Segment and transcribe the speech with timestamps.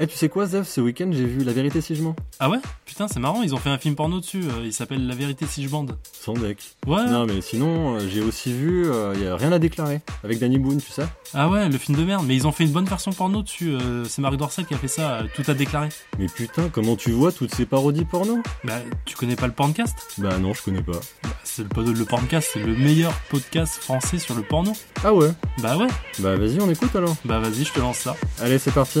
[0.00, 2.14] Eh, tu sais quoi, Zev, ce week-end, j'ai vu La vérité si je mens.
[2.38, 2.58] Ah ouais?
[2.84, 4.44] Putain, c'est marrant, ils ont fait un film porno dessus.
[4.44, 5.98] euh, il s'appelle La vérité si je bande.
[6.12, 6.58] Sans deck.
[6.86, 7.04] Ouais.
[7.06, 10.58] Non, mais sinon, euh, j'ai aussi vu Il y a rien à déclarer avec Danny
[10.58, 11.02] Boone, tu sais.
[11.34, 12.24] Ah ouais, le film de merde.
[12.28, 13.70] Mais ils ont fait une bonne version porno dessus.
[13.74, 15.14] euh, c'est Marie Dorcel qui a fait ça.
[15.18, 15.88] euh, tout a déclaré.
[16.20, 18.38] Mais putain, comment tu vois toutes ces parodies porno?
[18.62, 20.92] Bah, tu connais pas le porncast Bah non, je connais pas.
[21.24, 24.72] Bah, C'est le, le porncast, c'est le meilleur podcast français sur le porno.
[25.02, 25.30] Ah ouais?
[25.60, 25.88] Bah ouais.
[26.20, 27.16] Bah vas-y, on écoute alors.
[27.24, 28.14] Bah vas-y, je te lance ça.
[28.40, 29.00] Allez, c'est parti.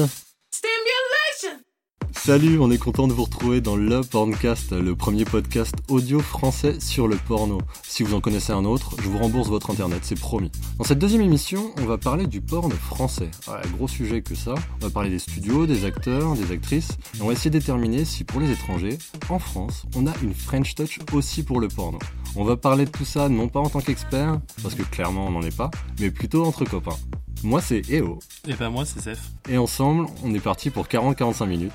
[2.12, 6.78] Salut, on est content de vous retrouver dans le Porncast, le premier podcast audio français
[6.80, 7.58] sur le porno.
[7.82, 10.50] Si vous en connaissez un autre, je vous rembourse votre internet, c'est promis.
[10.78, 13.30] Dans cette deuxième émission, on va parler du porno français.
[13.46, 14.54] Ouais, gros sujet que ça.
[14.80, 18.04] On va parler des studios, des acteurs, des actrices, et on va essayer de déterminer
[18.04, 18.98] si pour les étrangers,
[19.30, 21.98] en France, on a une French touch aussi pour le porno.
[22.36, 25.30] On va parler de tout ça non pas en tant qu'expert, parce que clairement on
[25.30, 25.70] n'en est pas,
[26.00, 26.96] mais plutôt entre copains.
[27.44, 28.18] Moi c'est EO,
[28.48, 29.20] Et bah moi, c'est Seth.
[29.48, 31.72] et ensemble, on est parti pour 40-45 minutes.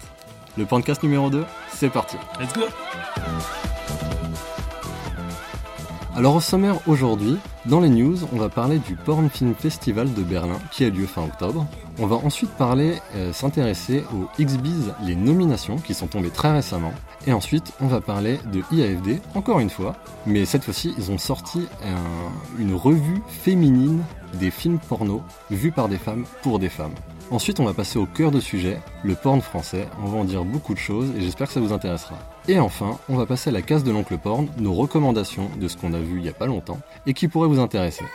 [0.57, 2.17] Le podcast numéro 2, c'est parti.
[2.39, 2.61] Let's go
[6.15, 10.21] Alors au sommaire aujourd'hui, dans les news, on va parler du Porn Film Festival de
[10.21, 11.65] Berlin qui a lieu fin octobre.
[11.99, 16.93] On va ensuite parler, euh, s'intéresser aux XBiz, les nominations qui sont tombées très récemment.
[17.25, 19.95] Et ensuite, on va parler de IAFD, encore une fois.
[20.27, 24.03] Mais cette fois-ci, ils ont sorti un- une revue féminine
[24.35, 26.93] des films porno vus par des femmes pour des femmes.
[27.33, 29.87] Ensuite, on va passer au cœur de sujet, le porn français.
[30.03, 32.13] On va en dire beaucoup de choses et j'espère que ça vous intéressera.
[32.47, 35.75] Et enfin, on va passer à la case de l'oncle porn, nos recommandations de ce
[35.75, 38.05] qu'on a vu il y a pas longtemps et qui pourrait vous intéresser.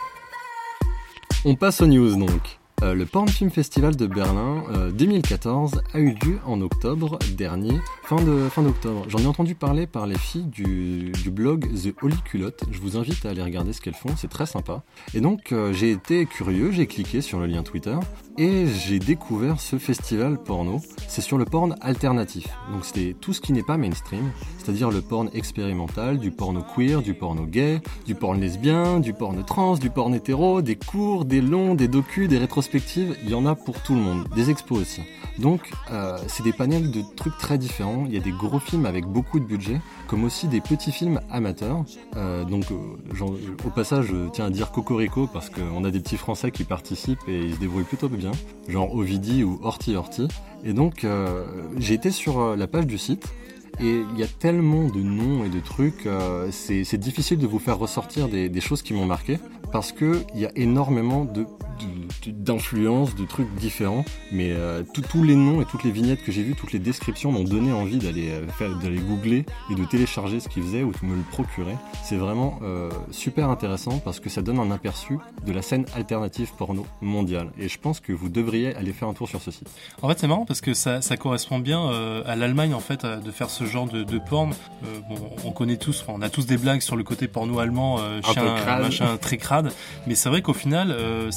[1.44, 2.60] On passe aux news donc.
[2.84, 7.76] Euh, le Porn Film Festival de Berlin euh, 2014 a eu lieu en octobre dernier,
[8.04, 9.04] fin d'octobre.
[9.08, 12.62] J'en ai entendu parler par les filles du, du blog The Holy Culotte.
[12.70, 14.84] Je vous invite à aller regarder ce qu'elles font, c'est très sympa.
[15.12, 17.96] Et donc euh, j'ai été curieux, j'ai cliqué sur le lien Twitter
[18.38, 20.80] et j'ai découvert ce festival porno.
[21.08, 22.46] C'est sur le porn alternatif.
[22.72, 27.02] Donc c'était tout ce qui n'est pas mainstream, c'est-à-dire le porn expérimental, du porno queer,
[27.02, 31.40] du porno gay, du porn lesbien, du porno trans, du porn hétéro, des courts, des
[31.40, 33.16] longs, des docus, des rétrospectives.
[33.24, 35.02] Il y en a pour tout le monde, des expos aussi.
[35.38, 38.04] Donc euh, c'est des panels de trucs très différents.
[38.06, 41.20] Il y a des gros films avec beaucoup de budget, comme aussi des petits films
[41.30, 41.84] amateurs.
[42.16, 43.26] Euh, donc euh,
[43.64, 47.26] au passage, je tiens à dire Cocorico parce qu'on a des petits Français qui participent
[47.28, 48.27] et ils se débrouillent plutôt bien,
[48.68, 50.28] genre Ovidi ou Horty Horty.
[50.64, 51.44] Et donc euh,
[51.78, 53.26] j'ai été sur euh, la page du site.
[53.80, 57.60] Et il y a tellement de noms et de trucs, euh, c'est difficile de vous
[57.60, 59.38] faire ressortir des, des choses qui m'ont marqué
[59.70, 61.46] parce que il y a énormément de
[61.78, 64.04] de- d'influences, de, trucs différents.
[64.32, 66.78] Mais euh, tous- tous les noms et toutes les vignettes que j'ai vues, toutes les
[66.78, 70.82] descriptions m'ont donné envie d'aller euh, faire, d'aller googler et de télécharger ce qu'ils faisaient
[70.82, 71.76] ou de me le procurer.
[72.04, 76.50] C'est vraiment euh, super intéressant parce que ça donne un aperçu de la scène alternative
[76.56, 77.50] porno mondiale.
[77.58, 79.68] Et je pense que vous devriez aller faire un tour sur ce site.
[80.02, 83.04] En fait, c'est marrant parce que ça, ça correspond bien euh, à l'Allemagne en fait
[83.06, 84.52] de faire ce genre de, de porn.
[84.84, 87.98] Euh, bon, on connaît tous, on a tous des blagues sur le côté porno allemand,
[88.00, 89.72] euh, Un chien, machin très crade.
[90.06, 91.30] Mais c'est vrai qu'au final, euh,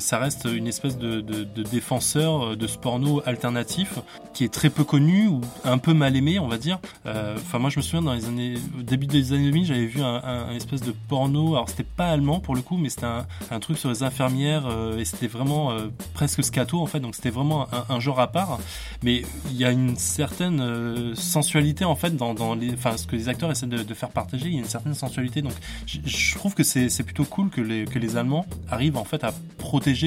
[0.00, 1.20] ça reste une espèce de,
[1.62, 3.98] défenseur euh, de ce porno alternatif
[4.32, 6.78] qui est très peu connu ou un peu mal aimé, on va dire.
[7.06, 9.86] Euh, Enfin, moi, je me souviens dans les années, au début des années 2000, j'avais
[9.86, 11.54] vu un, espèce de porno.
[11.54, 14.98] Alors, c'était pas allemand pour le coup, mais c'était un, truc sur les infirmières euh,
[14.98, 15.72] et c'était vraiment
[16.14, 17.00] presque scato en fait.
[17.00, 18.58] Donc, c'était vraiment un, genre à part.
[19.02, 22.34] Mais il y a une certaine sensualité en fait dans,
[22.74, 24.46] enfin, ce que les acteurs essaient de, faire partager.
[24.46, 25.42] Il y a une certaine sensualité.
[25.42, 25.54] Donc,
[25.86, 29.32] je, trouve que c'est plutôt cool que les, que les Allemands arrivent en fait à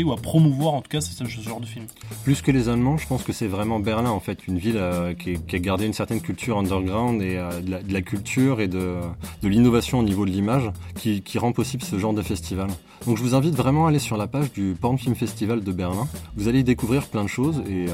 [0.04, 1.86] ou à promouvoir en tout cas ce, genre de film.
[2.24, 5.14] Plus que les Allemands, je pense que c'est vraiment Berlin en fait, une ville euh,
[5.14, 8.96] qui, a gardé une certaine culture underground et euh, de, la, culture et de,
[9.44, 12.70] l'innovation au niveau de l'image qui rend possible ce genre de festival.
[13.06, 15.72] Donc je vous invite vraiment à aller sur la page du Porn Film Festival de
[15.72, 16.08] Berlin.
[16.36, 17.94] Vous allez y découvrir plein de choses et euh,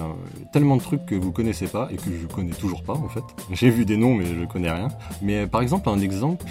[0.52, 3.24] tellement de trucs que vous connaissez pas et que je connais toujours pas en fait.
[3.52, 4.90] J'ai vu des noms mais je connais rien.
[5.22, 6.46] Mais par exemple un exemple,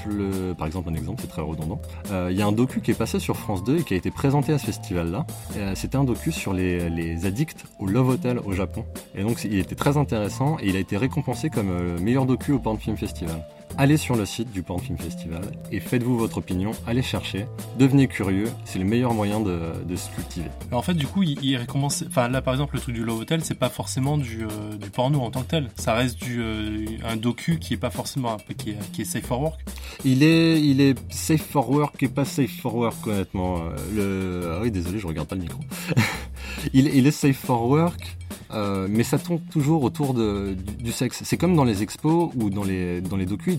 [0.56, 1.80] par exemple un exemple, c'est très redondant.
[2.10, 3.96] Euh, Il y a un docu qui est passé sur France 2 et qui a
[3.96, 5.26] été présenté à ce festival-là.
[5.56, 8.84] Euh, C'était un docu sur les, les addicts au Love Hotel au Japon.
[9.14, 11.70] Et donc il était très intéressant et il a été récompensé comme
[12.00, 13.44] meilleur docu au Porn Film Festival.
[13.76, 15.42] Allez sur le site du Porn Film Festival
[15.72, 20.08] et faites-vous votre opinion, allez chercher, devenez curieux, c'est le meilleur moyen de, de se
[20.10, 20.48] cultiver.
[20.68, 22.04] Alors en fait, du coup, il, il récompense.
[22.06, 24.90] Enfin, là, par exemple, le truc du Love Hotel, c'est pas forcément du, euh, du
[24.90, 25.70] porno en tant que tel.
[25.74, 29.26] Ça reste du euh, un docu qui est pas forcément qui est, qui est safe
[29.26, 29.60] for work.
[30.04, 33.58] Il est, il est safe for work et pas safe for work honnêtement.
[33.58, 34.52] Euh, Le...
[34.54, 35.60] Ah oui désolé je regarde pas le micro.
[36.72, 38.16] il, est safe for work.
[38.52, 41.22] Euh, mais ça tourne toujours autour de, du, sexe.
[41.24, 43.58] C'est comme dans les expos ou dans les, dans les docus,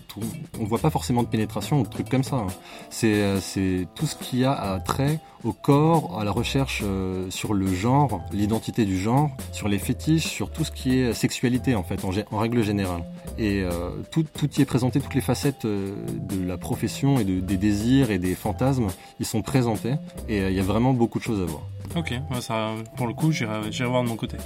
[0.59, 2.37] on voit pas forcément de pénétration ou de trucs comme ça.
[2.37, 2.47] Hein.
[2.89, 7.53] C'est, c'est tout ce qui a à trait au corps, à la recherche euh, sur
[7.53, 11.83] le genre, l'identité du genre, sur les fétiches, sur tout ce qui est sexualité en
[11.83, 13.03] fait, en, règle générale.
[13.37, 17.23] Et euh, tout, tout, y est présenté, toutes les facettes euh, de la profession et
[17.23, 18.87] de, des désirs et des fantasmes,
[19.19, 19.93] ils sont présentés
[20.27, 21.61] et euh, il y a vraiment beaucoup de choses à voir.
[21.95, 24.37] Ok, ça, pour le coup, j'irai voir de mon côté.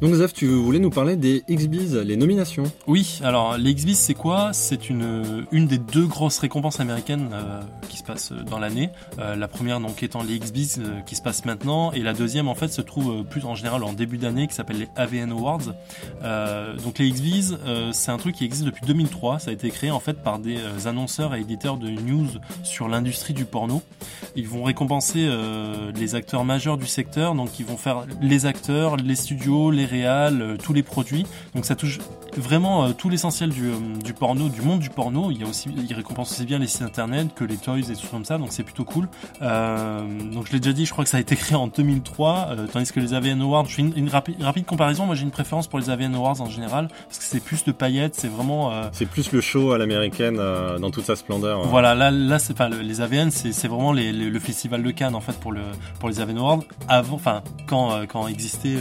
[0.00, 4.14] Donc Zef, tu voulais nous parler des XBs, les nominations Oui, alors les XBs c'est
[4.14, 4.52] quoi?
[4.52, 8.90] C'est une, une des deux grosses récompenses américaines euh, qui se passent dans l'année.
[9.18, 12.46] Euh, la première donc étant les XBs euh, qui se passent maintenant et la deuxième
[12.46, 15.74] en fait se trouve plus en général en début d'année qui s'appelle les AVN Awards.
[16.22, 17.58] Euh, donc les XBs
[17.92, 20.58] c'est un truc qui existe depuis 2003, ça a été créé en fait par des
[20.86, 22.28] annonceurs et éditeurs de news
[22.62, 23.82] sur l'industrie du porno.
[24.36, 25.28] Ils vont récompenser
[25.94, 30.42] les acteurs majeurs du secteur, donc ils vont faire les acteurs, les studios, les réals,
[30.42, 31.26] euh, tous les produits.
[31.54, 31.98] Donc ça touche
[32.36, 35.30] vraiment euh, tout l'essentiel du, euh, du, porno, du monde du porno.
[35.30, 37.94] Il y a aussi, il récompense aussi bien les sites internet que les toys et
[37.94, 38.38] tout comme ça.
[38.38, 39.08] Donc c'est plutôt cool.
[39.40, 42.92] donc je l'ai déjà dit, je crois que ça a été créé en 2003, tandis
[42.92, 45.06] que les AVN Awards, je fais une, rapide, rapide comparaison.
[45.06, 47.72] Moi j'ai une préférence pour les AVN Awards en général parce que c'est plus de
[47.72, 48.72] paillettes, c'est vraiment.
[48.92, 51.62] c'est plus le show à l'américaine dans toute sa splendeur.
[51.62, 55.20] Voilà, là, là c'est pas les AVN, c'est vraiment les, le festival de Cannes en
[55.20, 55.62] fait pour le
[55.98, 56.64] pour les AVN Awards.
[56.88, 58.76] Avant, enfin quand quand existait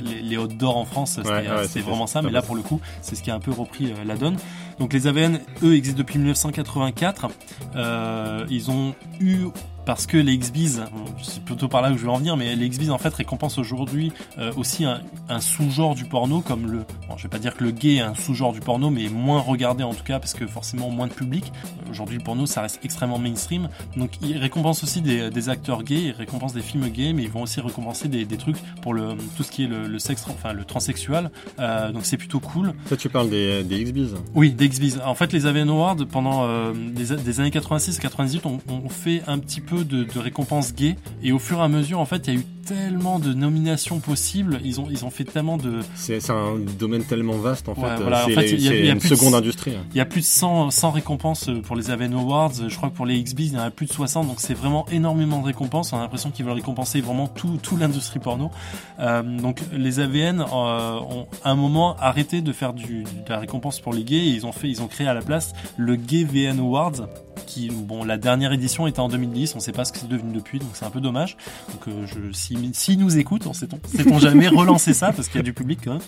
[0.00, 1.20] les, les d'or en France,
[1.64, 3.92] c'était vraiment ça, mais là pour le coup, c'est ce qui a un peu repris
[3.92, 4.36] euh, la donne.
[4.78, 7.28] Donc les AVN, eux, existent depuis 1984.
[7.76, 9.46] Euh, ils ont eu
[9.84, 10.84] parce que les XBs,
[11.22, 13.58] c'est plutôt par là que je vais en venir, mais les XBs en fait récompensent
[13.58, 17.56] aujourd'hui euh, aussi un, un sous-genre du porno comme le, bon, je vais pas dire
[17.56, 20.34] que le gay est un sous-genre du porno, mais moins regardé en tout cas parce
[20.34, 21.52] que forcément moins de public.
[21.90, 26.02] Aujourd'hui le porno ça reste extrêmement mainstream, donc ils récompensent aussi des, des, acteurs gays,
[26.02, 29.14] ils récompensent des films gays, mais ils vont aussi récompenser des, des trucs pour le
[29.36, 31.30] tout ce qui est le, le sexe, enfin le transsexuel.
[31.58, 32.72] Euh, donc c'est plutôt cool.
[32.88, 35.00] Toi tu parles des, des XBs Oui, des XBs.
[35.04, 38.88] En fait les AVN Awards pendant euh, des, des, années 86 et 98 on, on
[38.88, 42.04] fait un petit peu de, de récompenses gays et au fur et à mesure en
[42.04, 45.56] fait il y a eu tellement de nominations possibles ils ont ils ont fait tellement
[45.56, 47.82] de c'est un domaine tellement vaste en fait.
[47.82, 48.24] ouais, voilà.
[48.26, 51.76] en a une seconde de, industrie il y a plus de 100, 100 récompenses pour
[51.76, 52.52] les AVN Awards.
[52.68, 54.54] Je crois que pour les XBs il y en a plus de 60 donc c'est
[54.54, 55.92] vraiment énormément de récompenses.
[55.92, 58.50] On a l'impression qu'ils veulent récompenser vraiment tout, tout l'industrie porno.
[59.00, 63.38] Euh, donc les AVN euh, ont à un moment arrêté de faire du, de la
[63.38, 64.16] récompense pour les gays.
[64.16, 67.08] Et ils ont fait ils ont créé à la place le Gay VN Awards
[67.46, 70.32] qui bon la dernière édition était en 2010 on sait pas ce que c'est devenu
[70.32, 70.58] depuis.
[70.58, 71.36] Donc c'est un peu dommage.
[71.72, 75.36] Donc euh, je si, si nous écoute on sait-on sait-on jamais relancer ça parce qu'il
[75.36, 76.02] y a du public quand même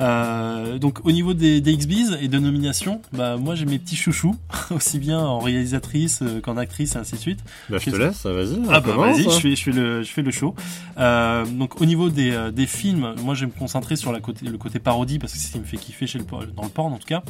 [0.00, 3.96] euh, donc au niveau des, des XBs et de nominations, bah moi j'ai mes petits
[3.96, 4.36] chouchous,
[4.70, 7.40] aussi bien en réalisatrice euh, qu'en actrice et ainsi de suite.
[7.68, 8.60] Bah je te laisse, vas-y.
[8.70, 10.54] Ah bah vas-y, je fais, je fais le, je fais le show.
[10.98, 14.46] Euh, donc au niveau des, des films, moi je vais me concentrer sur la côté,
[14.46, 16.68] le côté parodie parce que c'est ce qui me fait kiffer chez le, dans le
[16.68, 17.22] porn en tout cas.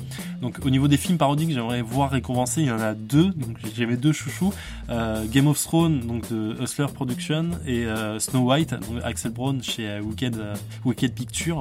[0.42, 3.30] Donc au niveau des films parodiques, j'aimerais voir récompensés, il y en a deux.
[3.30, 4.52] Donc j'ai mes deux chouchous,
[4.90, 7.86] euh, Game of Thrones donc de Hustler Production et
[8.18, 8.74] Snow White,
[9.04, 10.34] Axel Braun chez Wicked,
[10.82, 11.56] Wicked Picture,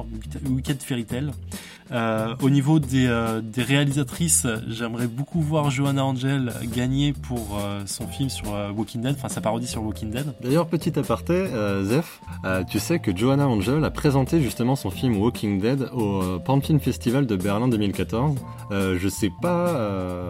[0.48, 1.04] Wicked Fairy
[1.92, 7.82] euh, au niveau des, euh, des réalisatrices, j'aimerais beaucoup voir Joanna Angel gagner pour euh,
[7.86, 10.26] son film sur euh, Walking Dead, enfin sa parodie sur Walking Dead.
[10.42, 12.20] D'ailleurs, petit aparté, euh, Zef,
[12.70, 16.80] tu sais que Joanna Angel a présenté justement son film Walking Dead au Pan Film
[16.80, 18.36] Festival de Berlin 2014.
[18.70, 20.28] je sais pas,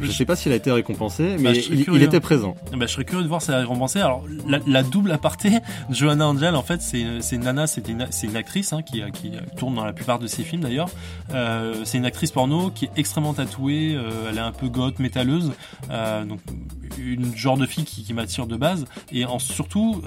[0.00, 2.54] je sais pas s'il a été récompensé, mais bah, il, il, était présent.
[2.72, 4.00] Bah, je serais curieux de voir si elle a récompensé.
[4.00, 5.58] Alors, la, la double aparté,
[5.90, 9.74] Joanna Angel, en fait, c'est une nana, c'est une, une actrice hein, qui, qui tourne
[9.74, 10.89] dans la plupart de ses films d'ailleurs.
[11.32, 14.98] Euh, c'est une actrice porno qui est extrêmement tatouée, euh, elle est un peu goth,
[14.98, 15.52] métalleuse,
[15.90, 16.40] euh, donc
[16.98, 18.84] une genre de fille qui, m'attire de base.
[19.12, 20.02] Et surtout,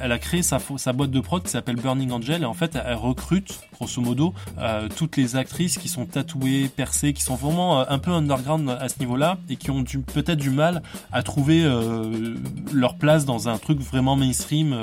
[0.00, 2.76] elle a créé sa, sa boîte de prod qui s'appelle Burning Angel et en fait
[2.84, 7.80] elle recrute grosso modo euh, toutes les actrices qui sont tatouées, percées, qui sont vraiment
[7.80, 11.64] euh, un peu underground à ce niveau-là et qui ont peut-être du mal à trouver
[12.72, 14.76] leur place dans un truc vraiment mainstream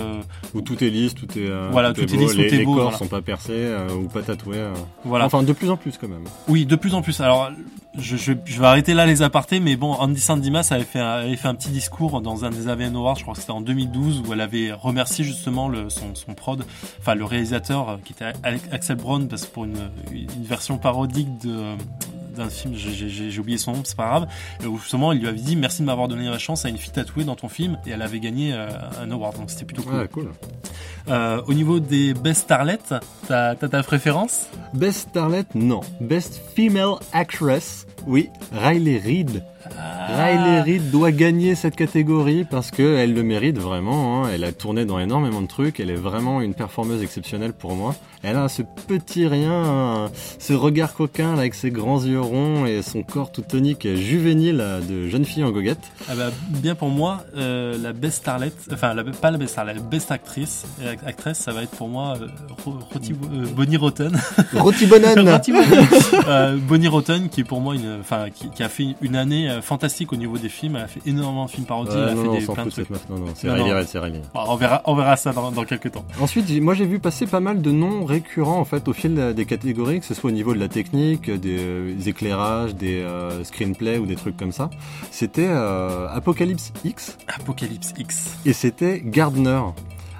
[0.54, 2.66] où tout est lisse, tout est voilà, tout, est, beau, lisse, les, tout est les
[2.66, 2.98] beau, corps voilà.
[2.98, 4.66] sont pas percés ou pas tatoués.
[5.04, 5.26] Voilà.
[5.26, 6.24] Enfin, de plus en plus quand même.
[6.48, 7.20] Oui, de plus en plus.
[7.22, 7.52] Alors,
[7.98, 11.12] je, je, je vais arrêter là les apartés, mais bon, Andy Sandimas avait fait, un,
[11.12, 13.62] avait fait un petit discours dans un des AVN Awards, je crois que c'était en
[13.62, 16.66] 2012, où elle avait remercié justement le, son, son prod,
[17.00, 18.34] enfin le réalisateur euh, qui était
[18.72, 21.76] Axel Braun, parce que pour une, une version parodique de
[22.34, 24.28] d'un film, j'ai oublié son nom, c'est pas grave,
[24.68, 26.92] où justement il lui avait dit merci de m'avoir donné la chance à une fille
[26.92, 28.68] tatouée dans ton film, et elle avait gagné euh,
[29.02, 30.32] un award, donc c'était plutôt cool.
[31.10, 32.80] Euh, au niveau des Best Starlet,
[33.28, 34.48] t'as ta préférence?
[34.74, 35.82] Best Starlet, non.
[36.00, 39.44] Best Female Actress, oui, Riley Reid.
[39.78, 44.24] Ah, Riley Reid doit gagner cette catégorie parce qu'elle le mérite vraiment.
[44.26, 44.30] Hein.
[44.34, 45.80] Elle a tourné dans énormément de trucs.
[45.80, 47.96] Elle est vraiment une performeuse exceptionnelle pour moi.
[48.24, 52.82] Elle a ce petit rien, hein, ce regard coquin avec ses grands yeux ronds et
[52.82, 55.92] son corps tout tonique et juvénile de jeune fille en goguette.
[56.08, 59.74] Ah bah, bien pour moi, euh, la best starlet, enfin la, pas la best starlet,
[59.74, 60.66] la best actrice,
[61.06, 62.28] actrice, ça va être pour moi euh,
[62.68, 64.18] euh, Bonnie Rotten.
[64.54, 65.04] Roti Bonne.
[66.68, 70.16] Bonnie Rotten qui est pour moi une, enfin qui, a fait une année fantastique au
[70.16, 70.76] niveau des films.
[70.76, 71.92] Elle a fait énormément de films parodies.
[71.96, 72.90] elle a fait des, plein de trucs.
[72.90, 74.22] Non non, c'est Riley c'est Riley.
[74.34, 76.06] On verra, on verra ça dans, dans quelques temps.
[76.20, 79.46] Ensuite, moi j'ai vu passer pas mal de noms récurrent en fait au fil des
[79.46, 83.98] catégories, que ce soit au niveau de la technique, des, euh, éclairages, des euh, screenplays
[83.98, 84.70] ou des trucs comme ça.
[85.12, 87.18] C'était euh, Apocalypse X.
[87.28, 88.38] Apocalypse X.
[88.46, 89.62] Et c'était Gardner.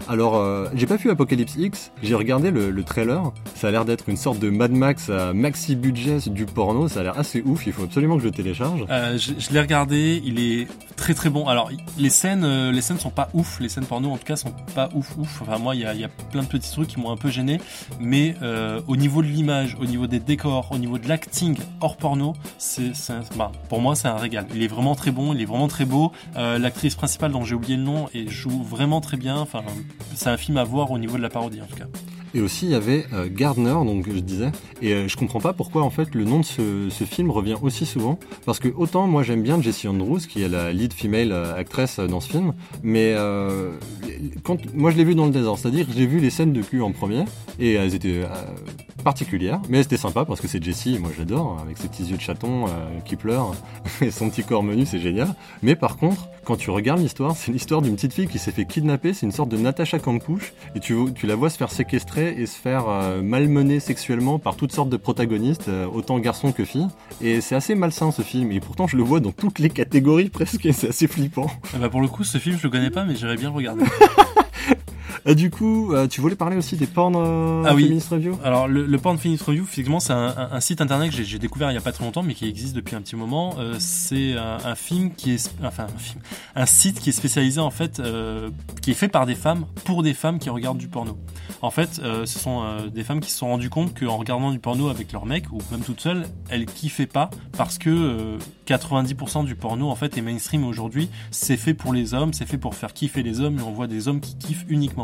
[0.10, 3.32] Alors, euh, j'ai pas vu Apocalypse X, j'ai regardé le, trailer.
[3.56, 6.88] Ça a l'air d'être une sorte de Mad Max à maxi budget du porno.
[6.88, 7.66] Ça a l'air assez ouf.
[7.66, 8.86] Il faut absolument que je le télécharge.
[8.90, 10.22] Euh, je, l'ai regardé.
[10.26, 10.68] Il est
[10.98, 11.48] très très bon.
[11.48, 13.60] Alors, les scènes, euh, les scènes sont pas ouf.
[13.62, 15.42] Les scènes porno, en tout cas, sont pas ouf ouf.
[15.42, 17.60] Enfin, moi, il y a, plein de petits trucs qui m'ont un peu gêné.
[18.00, 18.36] Mais
[18.88, 22.92] au niveau de l'image, au niveau des décors, au niveau de l'acting hors porno, c'est,
[23.38, 24.46] bah, pour moi, c'est un régal.
[24.54, 25.34] Il est vraiment très bon.
[25.34, 26.12] Il est vraiment très beau.
[26.36, 29.38] L'actrice principale, dont j'ai oublié le nom, et joue vraiment très bien.
[29.38, 29.64] Enfin,
[30.16, 31.88] c'est un film à voir au niveau de la parodie en tout cas.
[32.36, 34.52] Et aussi, il y avait euh, Gardner, donc je disais.
[34.82, 37.86] Et euh, je comprends pas pourquoi, en fait, le nom de ce, film revient aussi
[37.86, 38.18] souvent.
[38.46, 42.00] Parce que autant, moi, j'aime bien Jessie Andrews, qui est la lead female euh, actress
[42.00, 42.54] dans ce film.
[42.82, 43.16] Mais
[44.44, 45.60] quand, moi, je l'ai vu dans le désordre.
[45.60, 47.26] C'est-à-dire j'ai vu les scènes de cul en premier.
[47.60, 48.24] Et elles étaient
[49.04, 49.62] particulières.
[49.70, 51.60] Mais c'était sympa parce que c'est Jessie, moi, j'adore.
[51.62, 52.66] Avec ses petits yeux de chaton
[53.06, 53.54] qui pleurent.
[54.02, 55.36] et son petit corps menu, c'est génial.
[55.62, 58.66] Mais par contre, quand tu regardes l'histoire, c'est l'histoire d'une petite fille qui s'est fait
[58.66, 59.14] kidnapper.
[59.14, 60.54] C'est une sorte de Natasha Kampusch.
[60.76, 64.56] Et tu, tu la vois se faire séquestrer et se faire euh, malmener sexuellement par
[64.56, 66.88] toutes sortes de protagonistes, euh, autant garçons que filles.
[67.22, 70.30] Et c'est assez malsain ce film, et pourtant je le vois dans toutes les catégories
[70.30, 71.48] presque, et c'est assez flippant.
[71.74, 73.56] Ah bah pour le coup, ce film je le connais pas, mais j'aimerais bien le
[73.56, 73.86] regarder.
[75.28, 78.38] Euh, du coup, euh, tu voulais parler aussi des porn euh, ah Feminist Review?
[78.44, 81.74] Alors, le, le Porn Feminist Review, effectivement, c'est un, site internet que j'ai découvert il
[81.74, 83.56] y a pas très longtemps, mais qui existe depuis un petit moment.
[83.80, 86.22] c'est un, film qui est, enfin, un, film,
[86.56, 88.02] un site qui est spécialisé en fait,
[88.82, 91.18] qui est fait par des femmes pour des femmes qui regardent du porno.
[91.62, 94.90] En fait, ce sont des femmes qui se sont rendues compte qu'en regardant du porno
[94.90, 99.90] avec leur mec ou même toute seule, elles kiffaient pas parce que 90% du porno
[99.90, 101.10] en fait est mainstream aujourd'hui.
[101.32, 103.88] C'est fait pour les hommes, c'est fait pour faire kiffer les hommes, et on voit
[103.88, 105.03] des hommes qui kiffent uniquement.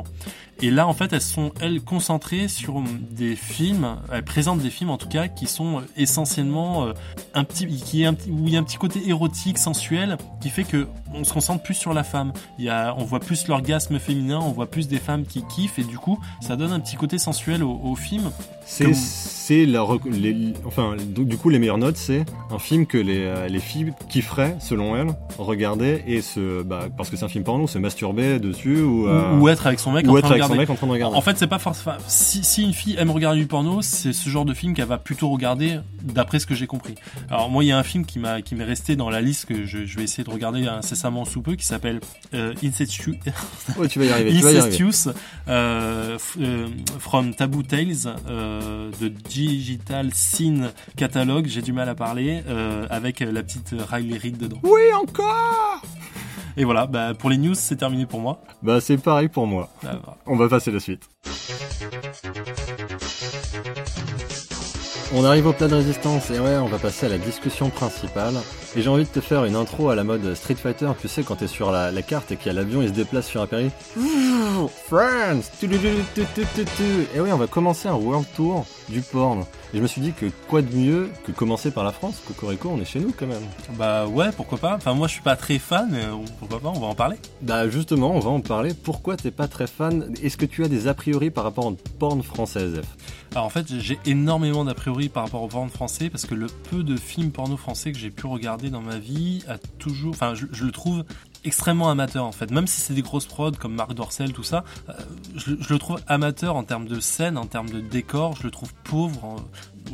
[0.62, 4.90] Et là, en fait, elles sont, elles, concentrées sur des films, elles présentent des films,
[4.90, 6.94] en tout cas, qui sont essentiellement euh,
[7.34, 10.88] un petit, qui où il y a un petit côté érotique, sensuel, qui fait que
[11.14, 12.34] on se concentre plus sur la femme.
[12.58, 15.80] Il y a, on voit plus l'orgasme féminin, on voit plus des femmes qui kiffent,
[15.80, 18.32] et du coup, ça donne un petit côté sensuel au, film.
[18.66, 23.48] C'est, c'est la, enfin, du coup, les meilleures notes, c'est un film que les, euh,
[23.48, 27.66] les filles kifferaient, selon elles, regarder et se, bah, parce que c'est un film porno,
[27.66, 30.76] se masturber dessus ou, euh, ou, être avec son mec, en, train de mec en
[30.76, 31.18] train de regarder.
[31.18, 31.98] En fait, c'est pas forcément.
[32.08, 35.00] Si, si, une fille aime regarder du porno, c'est ce genre de film qu'elle va
[35.00, 36.96] plutôt regarder, d'après ce que j'ai compris.
[37.30, 39.46] Alors moi, il y a un film qui m'a qui m'est resté dans la liste
[39.46, 42.00] que je, je, vais essayer de regarder incessamment sous peu, qui s'appelle
[42.34, 43.16] euh, Incestuous.
[43.78, 44.38] ouais, tu vas y arriver.
[44.38, 45.12] Incestuous
[47.00, 51.48] from Taboo Tales euh, de Digital Scene Catalogue.
[51.48, 54.60] J'ai du mal à parler euh, avec la petite Riley Reid dedans.
[54.64, 55.82] Oui, encore
[56.58, 58.42] et voilà, bah, pour les news, c'est terminé pour moi.
[58.64, 59.70] Bah, c'est pareil pour moi.
[59.86, 60.18] Ah, bah.
[60.26, 61.08] On va passer la suite.
[65.12, 68.36] On arrive au plat de résistance et ouais, on va passer à la discussion principale.
[68.76, 71.24] Et j'ai envie de te faire une intro à la mode Street Fighter, tu sais,
[71.24, 73.48] quand t'es sur la, carte et qu'il y a l'avion, il se déplace sur un
[73.48, 73.74] périph'.
[74.88, 75.50] France
[77.16, 79.46] Et oui, on va commencer un World Tour du porn.
[79.74, 82.72] Et je me suis dit que quoi de mieux que commencer par la France Cocorico,
[82.74, 83.44] on est chez nous quand même.
[83.78, 84.76] Bah ouais, pourquoi pas.
[84.76, 86.06] Enfin, moi je suis pas très fan, mais
[86.40, 87.18] pourquoi pas, on va en parler.
[87.42, 88.74] Bah justement, on va en parler.
[88.74, 90.12] Pourquoi t'es pas très fan?
[90.24, 92.82] Est-ce que tu as des a priori par rapport au porn française
[93.36, 96.48] alors en fait, j'ai énormément d'a priori par rapport au porn français parce que le
[96.48, 100.34] peu de films porno français que j'ai pu regarder dans ma vie a toujours, enfin,
[100.34, 101.04] je, le trouve
[101.44, 102.52] extrêmement amateur en fait.
[102.52, 104.94] Même si c'est des grosses prods comme Marc Dorcel, tout ça, euh,
[105.36, 108.36] je, je, le trouve amateur en termes de scène, en termes de décor.
[108.36, 109.38] Je le trouve pauvre.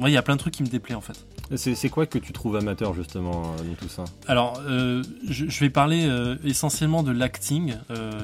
[0.02, 1.26] Il y a plein de trucs qui me déplaient en fait.
[1.56, 5.70] C'est quoi que tu trouves amateur justement euh, dans tout ça Alors, euh, je, vais
[5.70, 7.76] parler euh, essentiellement de l'acting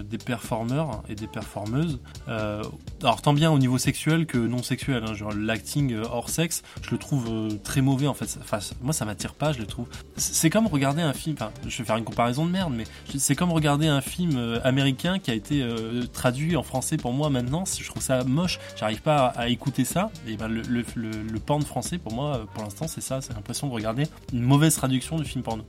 [0.10, 2.00] des performeurs et des performeuses.
[2.28, 5.04] alors tant bien au niveau sexuel que non sexuel.
[5.08, 7.30] Hein, genre l'acting hors sexe, je le trouve
[7.64, 8.38] très mauvais en fait.
[8.42, 9.88] Enfin, moi ça m'attire pas, je le trouve.
[10.16, 11.36] C'est comme regarder un film.
[11.40, 12.86] Enfin, je vais faire une comparaison de merde, mais
[13.18, 15.66] c'est comme regarder un film américain qui a été
[16.14, 17.64] traduit en français pour moi maintenant.
[17.66, 18.60] Je trouve ça moche.
[18.78, 20.12] J'arrive pas à, écouter ça.
[20.28, 23.68] Et ben le, le, le porn français pour moi, pour l'instant, c'est ça c'est l'impression
[23.68, 24.04] de regarder
[24.34, 25.64] une mauvaise traduction du film porno.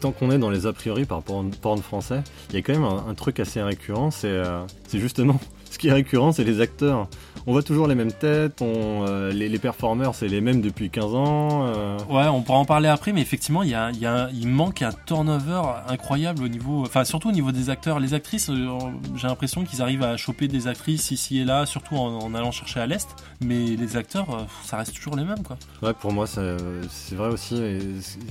[0.00, 2.84] tant qu'on est dans les a priori par porn français, il y a quand même
[2.84, 5.40] un, truc assez récurrent, c'est euh, justement
[5.74, 7.08] ce qui est récurrent, c'est les acteurs
[7.46, 10.90] on voit toujours les mêmes têtes, on, euh, les, les performeurs c'est les mêmes depuis
[10.90, 11.66] 15 ans.
[11.66, 11.98] Euh.
[12.08, 14.82] Ouais, on pourra en parler après, mais effectivement, il y a, y a, il manque
[14.82, 18.00] un turnover incroyable au niveau, enfin surtout au niveau des acteurs.
[18.00, 18.78] Les actrices, euh,
[19.16, 22.80] j'ai l'impression qu'ils arrivent à choper des actrices ici et là, surtout en, allant chercher
[22.80, 23.08] à l'est,
[23.44, 25.56] mais les acteurs, ça reste toujours les mêmes, quoi.
[25.82, 27.62] Ouais, pour moi, c'est vrai aussi.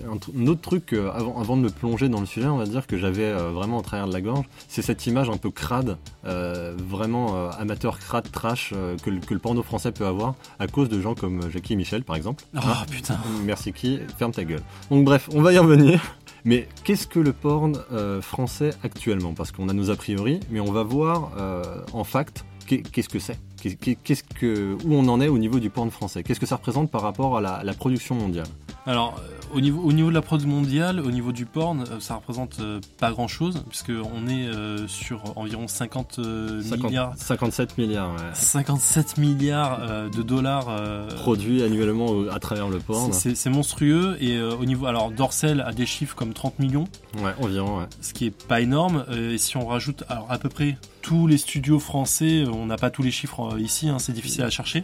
[0.10, 2.98] un, autre truc, avant, avant de me plonger dans le sujet, on va dire que
[2.98, 8.00] j'avais vraiment en travers de la gorge, c'est cette image un peu crade, vraiment amateur
[8.00, 8.74] crade trash
[9.04, 12.16] que, le porno français peut avoir à cause de gens comme Jackie et Michel, par
[12.16, 12.44] exemple.
[12.56, 13.18] Oh hein putain.
[13.44, 14.62] Merci qui Ferme ta gueule.
[14.90, 16.02] Donc bref, on va y revenir.
[16.46, 19.34] Mais qu'est-ce que le porn euh, français actuellement?
[19.34, 21.64] Parce qu'on a nos a priori, mais on va voir euh,
[21.94, 23.38] en fact qu'est-ce que c'est
[24.04, 26.24] Qu'est-ce que où on en est au niveau du porn français?
[26.24, 28.48] Qu'est-ce que ça représente par rapport à la production mondiale?
[28.86, 29.16] Alors,
[29.54, 32.60] au niveau, au niveau de la prod mondiale, au niveau du porn, euh, ça représente
[32.60, 37.14] euh, pas grand chose, puisqu'on est euh, sur environ 50 milliards.
[37.16, 38.32] 57 milliards, ouais.
[38.34, 40.68] 57 milliards de dollars.
[41.16, 43.14] Produits annuellement à travers le porn.
[43.14, 44.86] C'est monstrueux, et au niveau.
[44.86, 46.86] Alors, Dorsel a des chiffres comme 30 millions.
[47.20, 47.86] Ouais, environ, ouais.
[48.02, 51.38] Ce qui est pas énorme, et si on rajoute, alors à peu près tous les
[51.38, 54.84] studios français, on n'a pas tous les chiffres ici, hein, c'est difficile à chercher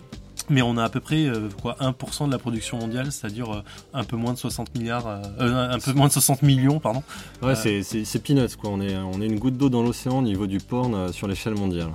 [0.49, 3.63] mais on a à peu près euh, quoi 1% de la production mondiale, c'est-à-dire euh,
[3.93, 7.03] un peu moins de 60 milliards, euh, un peu moins de 60 millions, pardon.
[7.41, 8.69] Ouais, c'est c'est peanuts quoi.
[8.71, 11.55] On est on est une goutte d'eau dans l'océan au niveau du porn sur l'échelle
[11.55, 11.89] mondiale.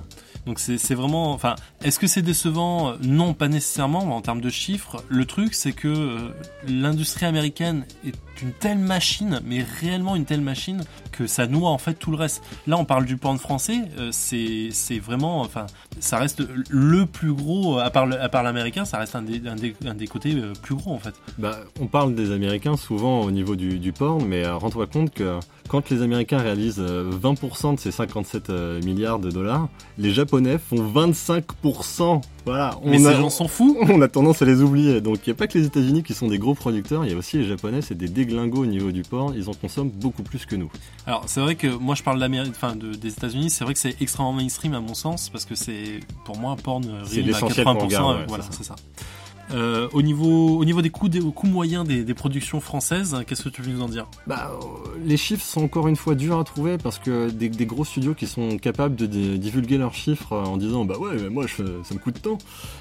[0.45, 2.93] Donc c'est vraiment, enfin, est-ce que c'est décevant?
[3.01, 5.03] Non, pas nécessairement en termes de chiffres.
[5.09, 6.31] Le truc, c'est que
[6.67, 11.77] l'industrie américaine est une telle machine, mais réellement une telle machine que ça noie en
[11.77, 12.43] fait tout le reste.
[12.67, 15.65] Là, on parle du porn français, euh, c'est vraiment, enfin,
[15.99, 19.55] ça reste le plus gros à part à part l'américain, ça reste un des, un
[19.55, 21.15] des, un des côtés euh, plus gros en fait.
[21.37, 25.13] Bah, on parle des Américains souvent au niveau du, du porn, mais euh, rends-toi compte
[25.13, 28.49] que quand les Américains réalisent 20% de ces 57
[28.83, 32.21] milliards de dollars, les Japonais font 25%.
[32.45, 32.77] Voilà.
[32.83, 33.77] On Mais a, ces gens s'en foutent.
[33.89, 35.01] On a tendance à les oublier.
[35.01, 37.13] Donc il n'y a pas que les États-Unis qui sont des gros producteurs, il y
[37.13, 40.23] a aussi les Japonais, c'est des déglingos au niveau du porn, ils en consomment beaucoup
[40.23, 40.71] plus que nous.
[41.07, 44.01] Alors c'est vrai que moi je parle enfin, de, des États-Unis, c'est vrai que c'est
[44.01, 48.25] extrêmement mainstream à mon sens parce que c'est pour moi porn rime à 80%.
[48.27, 48.75] voilà, c'est ça.
[49.51, 53.43] Euh, au, niveau, au niveau des coûts, des, coûts moyens des, des productions françaises, qu'est-ce
[53.43, 54.07] que tu veux nous en dire?
[54.25, 57.65] Bah, euh, Les chiffres sont encore une fois durs à trouver parce que des, des
[57.65, 61.45] gros studios qui sont capables de, divulguer leurs chiffres en disant bah ouais, mais moi
[61.47, 62.37] je, ça me coûte tant, et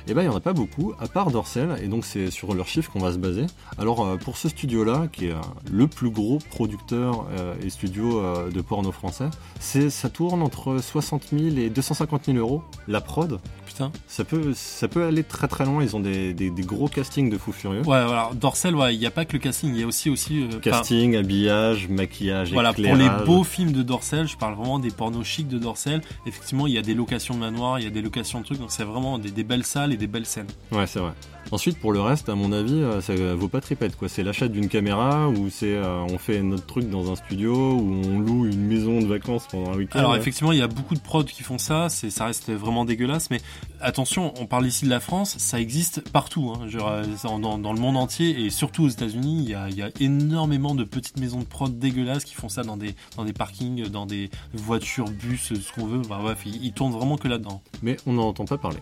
[0.08, 2.54] eh ben il y en a pas beaucoup, à part Dorsel, et donc c'est sur
[2.54, 3.46] leurs chiffres qu'on va se baser.
[3.78, 5.34] Alors euh, pour ce studio-là, qui est
[5.70, 7.26] le plus gros producteur
[7.62, 9.28] et studio de porno français,
[9.60, 13.38] ça tourne entre 60 000 et 250 000 euros la prod.
[13.66, 13.90] Putain.
[14.06, 15.82] Ça peut, ça peut aller très très loin.
[15.82, 17.80] Ils ont des, des, gros castings de fous furieux.
[17.80, 18.30] Ouais, voilà.
[18.34, 20.42] Dorsel, ouais, il n'y a pas que le casting, il y a aussi aussi.
[20.42, 24.90] Euh, casting, habillage, maquillage, Voilà, pour les beaux films de Dorsel, je parle vraiment des
[24.90, 26.00] pornos chics de Dorsel.
[26.26, 28.58] Effectivement, il y a des locations de manoirs, il y a des locations de trucs,
[28.58, 30.46] donc c'est vraiment des, des belles salles et des belles scènes.
[30.72, 31.12] Ouais, c'est vrai.
[31.50, 33.96] Ensuite, pour le reste, à mon avis, euh, ça vaut pas tripette.
[33.96, 34.08] Quoi.
[34.08, 38.02] C'est l'achat d'une caméra ou c'est euh, on fait notre truc dans un studio ou
[38.06, 39.98] on loue une maison de vacances pendant un week-end.
[39.98, 41.88] Alors effectivement, il y a beaucoup de prods qui font ça.
[41.88, 43.30] C'est ça reste vraiment dégueulasse.
[43.30, 43.40] Mais
[43.80, 46.52] attention, on parle ici de la France, ça existe partout.
[46.54, 46.66] Hein.
[46.74, 47.04] Euh,
[47.38, 50.84] dans, le monde entier et surtout aux États-Unis, il y a, y a, énormément de
[50.84, 54.30] petites maisons de prod dégueulasses qui font ça dans des dans des parkings, dans des
[54.52, 56.00] voitures, bus, ce qu'on veut.
[56.00, 57.62] Enfin, bref, ils, ils tournent vraiment que là-dedans.
[57.82, 58.78] Mais on n'en entend pas parler.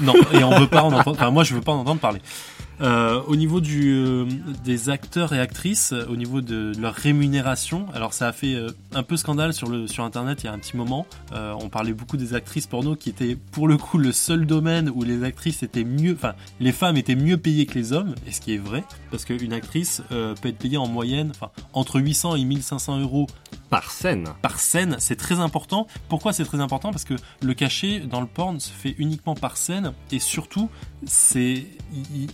[0.00, 1.16] Non, et on veut pas en entendre.
[1.18, 2.20] Enfin, moi, je veux pas en entendre parler.
[2.82, 4.26] Euh, au niveau euh,
[4.64, 9.04] des acteurs et actrices, au niveau de, leur rémunération, alors ça a fait euh, un
[9.04, 9.70] peu scandale sur,
[10.02, 11.06] Internet il y a un petit moment.
[11.32, 15.04] on parlait beaucoup des actrices porno qui étaient pour le coup le seul domaine où
[15.04, 18.40] les actrices étaient mieux, enfin les femmes étaient mieux payées que les hommes, et ce
[18.40, 21.32] qui est vrai, parce qu'une actrice peut être payée en moyenne,
[21.72, 23.28] entre 800 et 1500 euros
[23.72, 24.28] par scène.
[24.42, 25.86] Par scène, c'est très important.
[26.10, 26.90] Pourquoi c'est très important?
[26.90, 30.68] Parce que le cachet dans le porn se fait uniquement par scène et surtout,
[31.06, 31.64] c'est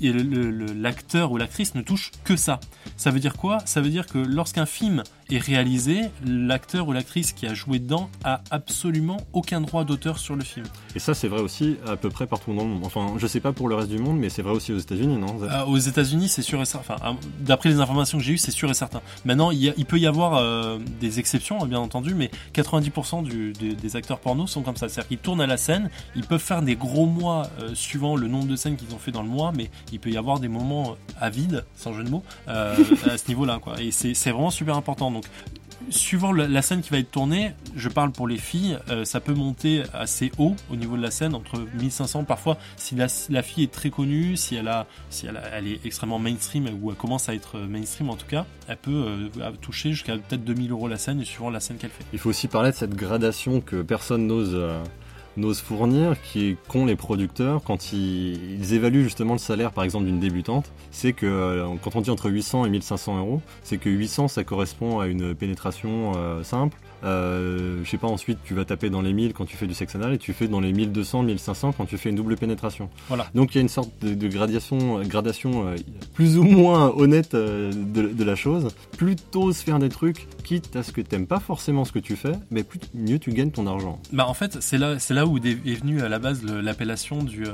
[0.03, 2.59] l'acteur ou l'actrice ne touche que ça.
[2.97, 3.59] Ça veut dire quoi?
[3.67, 8.11] Ça veut dire que lorsqu'un film est réalisé, l'acteur ou l'actrice qui a joué dedans
[8.25, 10.67] a absolument aucun droit d'auteur sur le film.
[10.95, 12.83] Et ça, c'est vrai aussi à peu près partout dans le monde.
[12.85, 15.19] Enfin, je sais pas pour le reste du monde, mais c'est vrai aussi aux États-Unis,
[15.19, 16.95] non euh, Aux États-Unis, c'est sûr et certain.
[16.95, 19.01] Enfin, d'après les informations que j'ai eues, c'est sûr et certain.
[19.25, 23.97] Maintenant, il, il peut y avoir euh, des exceptions, bien entendu, mais 90% du, des
[23.97, 24.89] acteurs porno sont comme ça.
[24.89, 28.29] C'est-à-dire qu'ils tournent à la scène, ils peuvent faire des gros mois euh, suivant le
[28.29, 30.49] nombre de scènes qu'ils ont fait dans le mois, mais il peut y avoir des
[30.49, 33.59] moments à vide, sans jeu de mots, à ce niveau-là.
[33.63, 33.81] Quoi.
[33.83, 35.11] Et c'est vraiment super important.
[35.11, 35.18] Donc
[35.91, 39.35] suivant la, scène qui va être tournée, je parle pour les filles, euh, ça peut
[39.35, 43.65] monter assez haut au niveau de la scène, entre 1500 parfois, si la, la fille
[43.65, 47.29] est très connue, si elle a, si elle, elle est extrêmement mainstream ou elle commence
[47.29, 50.99] à être mainstream en tout cas, elle peut euh, toucher jusqu'à peut-être 2000 euros la
[50.99, 52.05] scène, suivant la scène qu'elle fait.
[52.13, 54.83] Il faut aussi parler de cette gradation que personne n'ose euh,
[55.39, 60.07] n'ose fournir, qui qu'ont les producteurs quand ils, ils évaluent justement le salaire, par exemple,
[60.07, 60.71] d'une débutante.
[60.91, 64.45] C'est que euh, quand on dit entre 800 et 1500 euros, c'est que 800 ça
[64.45, 66.77] correspond à une pénétration euh, simple.
[67.05, 69.75] Euh, je sais pas, ensuite tu vas taper dans les 1000 quand tu fais du
[69.75, 72.91] sexe anal et tu fais dans les 1200, 1500 quand tu fais une double pénétration.
[73.09, 73.27] Voilà.
[73.35, 75.77] Donc il y a une sorte de, de gradation, gradation euh,
[76.15, 78.69] plus ou moins honnête euh, de, de la chose.
[78.97, 82.17] Plutôt se faire des trucs, quitte à ce que t'aimes pas forcément ce que tu
[82.17, 84.01] fais, mais plus, mieux tu gagnes ton argent.
[84.13, 87.23] Bah en fait c'est là c'est là où est est venu à la base l'appellation
[87.23, 87.45] du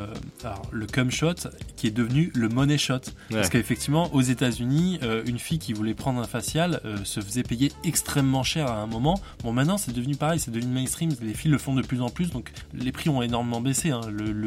[0.43, 1.35] alors, le cum shot
[1.77, 6.21] qui est devenu le money shot parce qu'effectivement aux États-Unis une fille qui voulait prendre
[6.21, 10.39] un facial se faisait payer extrêmement cher à un moment bon maintenant c'est devenu pareil
[10.39, 13.23] c'est devenu mainstream les filles le font de plus en plus donc les prix ont
[13.23, 14.01] énormément baissé hein,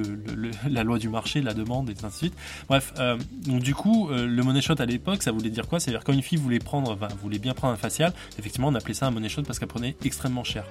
[0.70, 2.34] la loi du marché la demande et ainsi de suite.
[2.68, 5.80] Bref euh, donc du coup euh, le money shot à l'époque ça voulait dire quoi?
[5.80, 8.76] C'est à dire quand une fille voulait prendre voulait bien prendre un facial effectivement on
[8.76, 10.64] appelait ça un money shot parce qu'elle prenait extrêmement cher.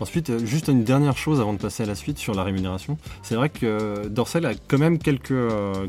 [0.00, 2.98] Ensuite, euh, juste une dernière chose avant de passer à la suite sur la rémunération.
[3.22, 5.32] C'est vrai que Dorsel a quand même quelques,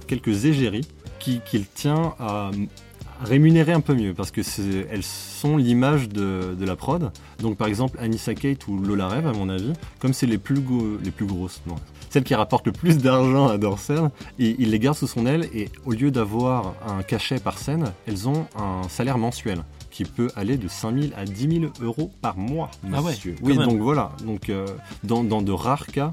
[0.06, 0.86] quelques égéries
[1.18, 2.52] qui- qu'il tient à
[3.22, 7.12] à rémunérer un peu mieux parce que c'est- elles sont l'image de, de la prod.
[7.40, 10.60] Donc par exemple Anissa Kate ou Lola Rêve à mon avis, comme c'est les plus
[10.62, 11.76] go- les plus grosses, non,
[12.10, 15.48] celles qui rapportent le plus d'argent à Dorsel, il, il les garde sous son aile
[15.54, 20.28] et au lieu d'avoir un cachet par scène, elles ont un salaire mensuel qui peut
[20.36, 22.70] aller de 5000 à 10 000 euros par mois.
[22.92, 23.36] Ah ouais, monsieur.
[23.42, 24.12] oui, donc voilà.
[24.26, 24.66] Donc euh,
[25.06, 26.12] dans, dans de rares cas,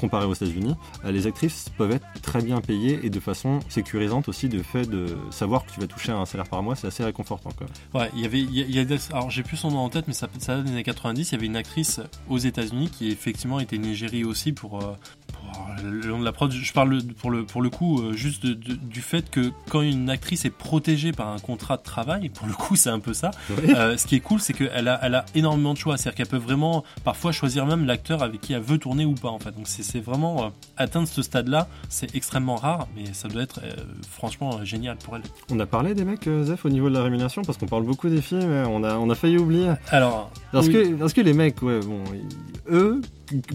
[0.00, 4.28] comparé aux États-Unis, euh, les actrices peuvent être très bien payées et de façon sécurisante
[4.28, 4.48] aussi.
[4.48, 7.50] De fait de savoir que tu vas toucher un salaire par mois, c'est assez réconfortant.
[7.56, 7.66] Quoi.
[8.00, 10.14] Ouais, il y avait, il y a- alors j'ai plus son nom en tête, mais
[10.14, 11.30] ça, ça date des années 90.
[11.30, 14.92] Il y avait une actrice aux États-Unis qui effectivement était une égérie aussi pour, euh,
[15.82, 16.50] euh, le long de la prod.
[16.50, 19.80] Je parle pour le pour le coup euh, juste de- de- du fait que quand
[19.80, 23.14] une actrice est protégée par un contrat de travail, pour le coup c'est un peu
[23.14, 23.30] ça.
[23.50, 25.96] Euh, ce qui est cool, c'est qu'elle a, elle a énormément de choix.
[25.96, 29.28] C'est-à-dire qu'elle peut vraiment parfois choisir même l'acteur avec qui elle veut tourner ou pas
[29.30, 29.54] en fait.
[29.60, 33.74] Donc c'est vraiment euh, atteindre ce stade-là, c'est extrêmement rare, mais ça doit être euh,
[34.08, 35.22] franchement euh, génial pour elle.
[35.50, 38.08] On a parlé des mecs, Zef, au niveau de la rémunération, parce qu'on parle beaucoup
[38.08, 39.72] des filles, mais on a, on a failli oublier.
[39.90, 40.72] Alors Parce, oui.
[40.72, 42.02] que, parce que les mecs, ouais, bon,
[42.70, 43.02] eux,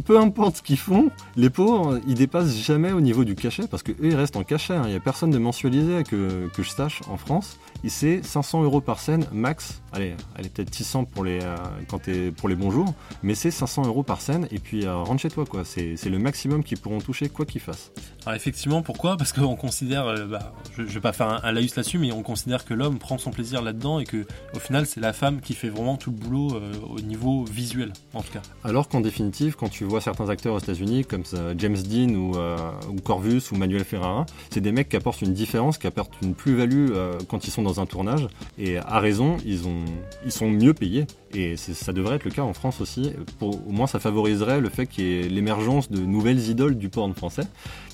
[0.05, 3.83] peu importe ce qu'ils font, les pauvres, ils dépassent jamais au niveau du cachet, parce
[3.83, 4.73] que eux, ils restent en cachet.
[4.73, 4.83] hein.
[4.85, 7.57] Il n'y a personne de mensualisé que, que je sache en France.
[7.87, 9.83] C'est 500 euros par scène max.
[9.93, 11.55] Allez, allez peut-être 600 pour les, euh,
[11.87, 12.01] quand
[12.35, 14.47] pour les bons jours, mais c'est 500 euros par scène.
[14.49, 15.63] Et puis euh, rentre chez toi, quoi.
[15.65, 17.91] C'est le maximum qu'ils pourront toucher, quoi qu'ils fassent.
[18.25, 19.17] Alors effectivement, pourquoi?
[19.17, 22.11] Parce qu'on considère, euh, bah, je, je vais pas faire un, un laïus là-dessus, mais
[22.11, 25.39] on considère que l'homme prend son plaisir là-dedans et que au final c'est la femme
[25.39, 26.59] qui fait vraiment tout le boulot
[26.89, 28.41] au niveau visuel, en tout cas.
[28.63, 32.35] Alors qu'en définitive, quand tu vois certains acteurs aux États-Unis comme ça, James Dean ou,
[32.37, 32.57] euh,
[32.89, 36.33] ou Corvus ou Manuel Ferrara, c'est des mecs qui apportent une différence, qui apportent une
[36.35, 38.27] plus-value euh, quand ils sont dans un tournage.
[38.57, 39.83] Et à raison, ils, ont,
[40.25, 41.05] ils sont mieux payés.
[41.33, 43.11] Et ça devrait être le cas en France aussi.
[43.39, 46.87] Pour, au moins, ça favoriserait le fait qu'il y ait l'émergence de nouvelles idoles du
[46.87, 47.43] porn français.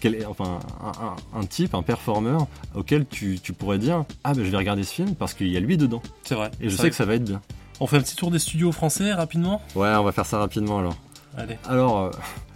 [0.04, 0.90] Est- enfin, un,
[1.38, 4.84] un- un type, un performeur auquel tu, tu pourrais dire Ah, ben je vais regarder
[4.84, 6.02] ce film parce qu'il y a lui dedans.
[6.24, 6.52] C'est vrai.
[6.62, 6.90] Et je sais vrai.
[6.92, 7.42] que ça va être bien.
[7.80, 9.60] On fait un petit tour des studios français rapidement?
[9.76, 10.96] Ouais, on va faire ça rapidement alors.
[11.38, 11.58] Allez.
[11.68, 12.12] Alors, euh,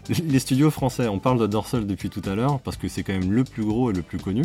[0.27, 3.13] les studios français, on parle de Dorsal depuis tout à l'heure parce que c'est quand
[3.13, 4.43] même le plus gros et le plus connu.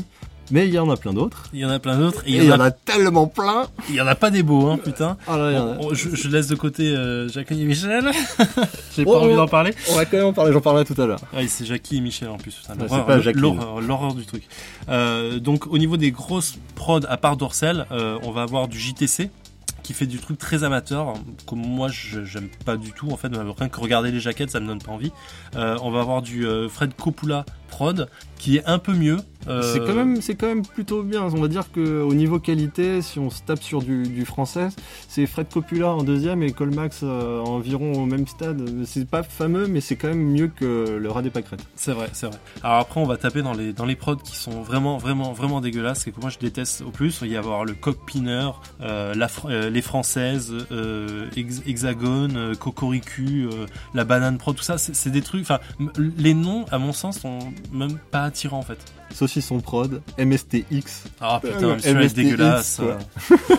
[0.52, 1.44] Mais il y en a plein d'autres.
[1.52, 3.68] Il y en a plein d'autres et Et il y, en a, tellement plein.
[3.88, 5.16] il y en a pas des beaux, hein, putain.
[5.28, 7.62] Ah là, il y en a- On- on- je, je laisse de côté euh, Jackie
[7.62, 8.10] et Michel.
[8.96, 9.36] J'ai Oh, pas envie oh.
[9.36, 9.72] d'en parler.
[9.92, 11.20] On va quand même en parler, j'en parlerai tout à l'heure.
[11.32, 12.56] Ah, c'est Jackie et Michel en plus.
[12.56, 13.40] putain, Jacqueline.
[13.42, 14.42] L'horreur, l'horreur du truc.
[14.88, 18.76] Euh, donc au niveau des grosses prods, à part Dorsel, euh, on va avoir du
[18.76, 19.30] JTC
[19.82, 21.14] qui fait du truc très amateur,
[21.46, 24.66] comme moi j'aime pas du tout en fait, rien que regarder les jaquettes ça me
[24.66, 25.12] donne pas envie.
[25.56, 29.18] Euh, on va avoir du euh, Fred Coppola prod qui est un peu mieux.
[29.48, 31.22] Euh, C'est quand même, c'est quand même plutôt bien.
[31.22, 34.68] On va dire que au niveau qualité, si on se tape sur du, du français,
[35.08, 38.62] c'est Fred Coppola en deuxième et Colmax euh, environ au même stade.
[38.84, 41.64] C'est pas fameux, mais c'est quand même mieux que le rat des pâquerettes.
[41.74, 42.38] C'est vrai, c'est vrai.
[42.62, 45.60] Alors après, on va taper dans les dans les prods qui sont vraiment, vraiment, vraiment
[45.60, 47.20] dégueulasses et que moi je déteste au plus.
[47.22, 49.14] Il y avoir le coq pinner, euh,
[49.70, 50.54] les françaises,
[51.36, 53.48] Hex- hexagone, cocoricu,
[53.94, 54.78] la banane prod, tout ça.
[54.78, 55.42] C'est des trucs.
[55.42, 55.60] Enfin,
[56.18, 57.38] les noms, à mon sens, sont
[57.72, 58.78] même pas attirant en fait.
[59.14, 61.04] Saucisson Prod, MSTX.
[61.20, 62.80] Ah putain, le celui dégueulasse.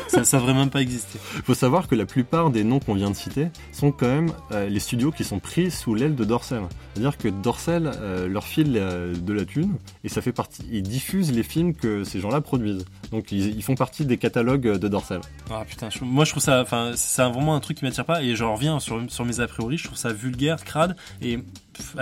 [0.07, 1.19] ça, ça devrait même pas exister.
[1.43, 4.69] Faut savoir que la plupart des noms qu'on vient de citer sont quand même euh,
[4.69, 6.61] les studios qui sont pris sous l'aile de Dorsel.
[6.93, 10.63] C'est-à-dire que Dorsel euh, leur file euh, de la thune et ça fait partie.
[10.71, 12.85] Ils diffusent les films que ces gens-là produisent.
[13.11, 15.21] Donc ils, font partie des catalogues de Dorsel.
[15.51, 18.35] Ah putain, moi je trouve ça, enfin c'est vraiment un truc qui m'attire pas et
[18.35, 19.77] je reviens sur, sur mes a priori.
[19.77, 21.39] Je trouve ça vulgaire, crade et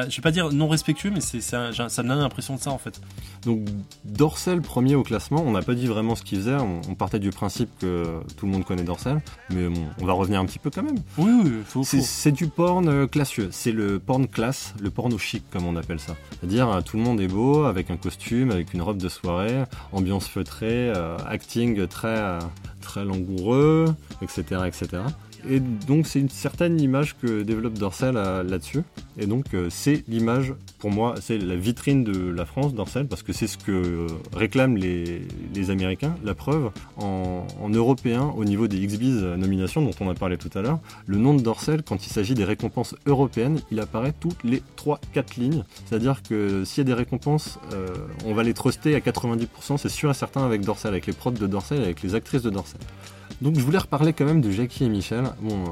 [0.09, 2.71] je vais pas dire non respectueux, mais c'est ça, ça me donne l'impression de ça
[2.71, 2.99] en fait.
[3.45, 3.67] Donc
[4.05, 7.29] Dorsel premier au classement, on n'a pas dit vraiment ce qu'il faisait, on, partait du
[7.29, 10.69] principe que tout le monde connaît Dorsel, mais bon, on va revenir un petit peu
[10.69, 10.99] quand même.
[11.17, 15.43] Oui, oui, faut, C'est du porn euh, classieux, c'est le porn classe, le porno chic
[15.49, 16.15] comme on appelle ça.
[16.39, 19.63] C'est-à-dire euh, tout le monde est beau, avec un costume, avec une robe de soirée,
[19.91, 22.39] ambiance feutrée, euh, acting très,
[22.81, 23.85] très langoureux,
[24.21, 24.61] etc.
[24.67, 25.03] etc.
[25.47, 28.81] Et donc c'est une certaine image que développe Dorsel là-dessus.
[29.17, 33.23] Et donc euh, c'est l'image, pour moi, c'est la vitrine de la France, Dorsel, parce
[33.23, 35.21] que c'est ce que euh, réclament les,
[35.69, 36.15] Américains.
[36.23, 40.61] La preuve, en, européen, au niveau des XBIS nominations dont on a parlé tout à
[40.61, 44.63] l'heure, le nom de Dorsel, quand il s'agit des récompenses européennes, il apparaît toutes les
[44.77, 45.63] 3-4 lignes.
[45.85, 47.87] C'est-à-dire que s'il y a des récompenses, euh,
[48.25, 51.31] on va les truster à 90%, c'est sûr et certain avec Dorsel, avec les prods
[51.31, 52.79] de Dorsel, avec les actrices de Dorsel.
[53.41, 55.23] Donc je voulais reparler quand même de Jackie et Michel.
[55.41, 55.63] Bon,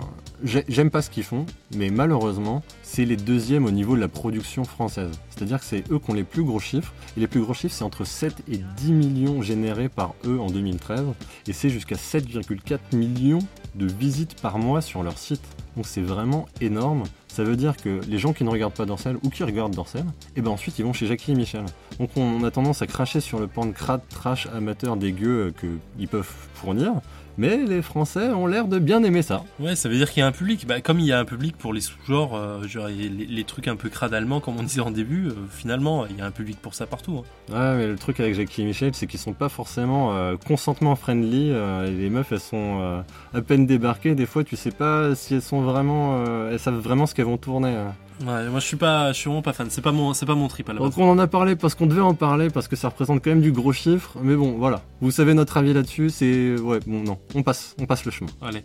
[0.43, 4.63] j'aime pas ce qu'ils font, mais malheureusement, c'est les deuxièmes au niveau de la production
[4.63, 5.11] française.
[5.29, 6.93] C'est-à-dire que c'est eux qui ont les plus gros chiffres.
[7.17, 10.47] Et les plus gros chiffres, c'est entre 7 et 10 millions générés par eux en
[10.47, 11.07] 2013.
[11.47, 13.39] Et c'est jusqu'à 7,4 millions
[13.75, 15.43] de visites par mois sur leur site.
[15.75, 17.03] Donc c'est vraiment énorme.
[17.27, 20.01] Ça veut dire que les gens qui ne regardent pas Dorsel ou qui regardent Dorsel,
[20.01, 21.65] et eh ben ensuite ils vont chez Jackie et Michel.
[21.99, 25.77] Donc on a tendance à cracher sur le pan de crade, trash, amateur, dégueu euh,
[25.97, 26.93] qu'ils peuvent fournir
[27.37, 29.43] mais les Français ont l'air de bien aimer ça.
[29.59, 30.65] Ouais, ça veut dire qu'il y a un public.
[30.67, 33.89] Bah, comme il y a un public pour les sous-genres, euh, les, trucs un peu
[33.89, 36.73] crades allemands, comme on disait en début, euh, finalement, il y a un public pour
[36.73, 37.21] ça partout.
[37.23, 37.53] Hein.
[37.53, 40.95] Ouais, mais le truc avec Jackie et Michel, c'est qu'ils sont pas forcément euh, consentement
[40.95, 41.53] friendly.
[41.85, 44.15] les meufs, elles sont à peine débarquées.
[44.15, 47.37] Des fois, tu sais pas si elles sont vraiment, elles savent vraiment ce qu'elles vont
[47.37, 47.75] tourner.
[48.21, 49.67] Ouais, moi je suis pas, je suis vraiment pas fan.
[49.69, 51.75] C'est pas mon, c'est pas mon trip à la Donc on en a parlé parce
[51.75, 54.17] qu'on devait en parler parce que ça représente quand même du gros chiffre.
[54.21, 54.81] Mais bon, voilà.
[55.01, 56.09] Vous savez notre avis là-dessus.
[56.09, 58.31] C'est ouais, bon non, on passe, on passe le chemin.
[58.41, 58.63] Allez.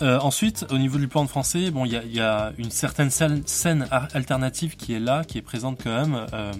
[0.00, 3.86] Euh, ensuite, au niveau du plan de français, bon, il y a, une certaine scène,
[3.90, 6.26] alternative qui est là, qui est présente quand même.
[6.32, 6.52] Euh,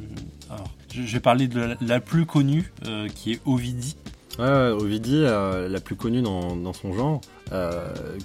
[0.50, 3.96] alors, je, vais parler de la, plus connue, euh, qui est Ovidie.
[4.38, 7.20] Ouais, Ovidie, la plus connue dans, dans son genre,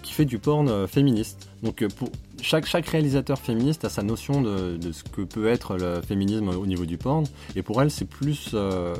[0.01, 1.49] qui fait du porn féministe.
[1.63, 2.09] Donc pour
[2.43, 6.49] chaque, chaque réalisateur féministe a sa notion de, de, ce que peut être le féminisme
[6.49, 7.23] au niveau du porn.
[7.55, 8.95] Et pour elle, c'est plus, euh,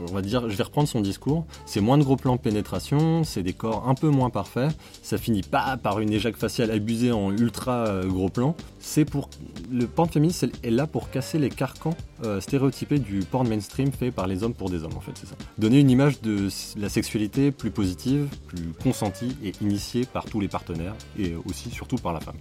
[0.00, 3.24] on va dire, je vais reprendre son discours, c'est moins de gros plans de pénétration,
[3.24, 7.12] c'est des corps un peu moins parfaits, ça finit pas par une éjac faciale abusée
[7.12, 8.54] en ultra euh, gros plan.
[8.80, 9.30] C'est pour
[9.70, 14.10] le porn féministe est là pour casser les carcans euh, stéréotypés du porn mainstream fait
[14.10, 15.36] par les hommes pour des hommes en fait, c'est ça.
[15.56, 20.48] Donner une image de la sexualité plus positive, plus consentie et initiée par tous les
[20.48, 22.36] partenaires et aussi surtout par la femme.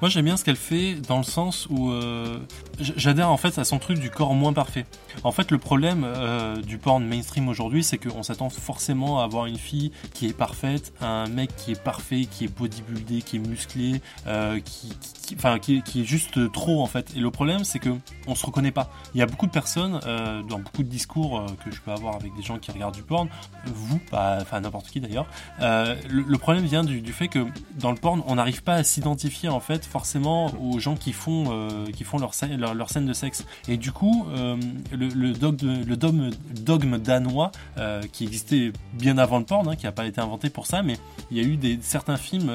[0.00, 2.38] Moi j'aime bien ce qu'elle fait dans le sens où euh,
[2.78, 4.86] j'adhère en fait à son truc du corps moins parfait.
[5.22, 9.46] En fait le problème euh, du porn mainstream aujourd'hui c'est qu'on s'attend forcément à avoir
[9.46, 13.46] une fille qui est parfaite, un mec qui est parfait, qui est bodybuildé, qui est
[13.46, 14.92] musclé, euh, qui,
[15.36, 17.12] enfin qui, est juste trop en fait.
[17.16, 17.90] Et le problème c'est que
[18.26, 18.90] on se reconnaît pas.
[19.14, 20.00] Il y a beaucoup de personnes
[20.48, 23.28] dans beaucoup de discours que je peux avoir avec des gens qui regardent du porn,
[23.66, 25.26] vous, enfin n'importe qui d'ailleurs.
[25.60, 27.46] Le, problème vient du, du fait que
[27.78, 31.86] dans le porn on n'arrive pas à s'identifier en forcément aux gens qui font, euh,
[31.86, 33.44] qui font leur, scène, leur, scène de sexe.
[33.68, 34.56] Et du coup, euh,
[34.92, 39.86] le, dogme, le dogme, dogme danois, euh, qui existait bien avant le porn, hein, qui
[39.86, 40.96] n'a pas été inventé pour ça, mais
[41.30, 42.52] il y a eu des, certains films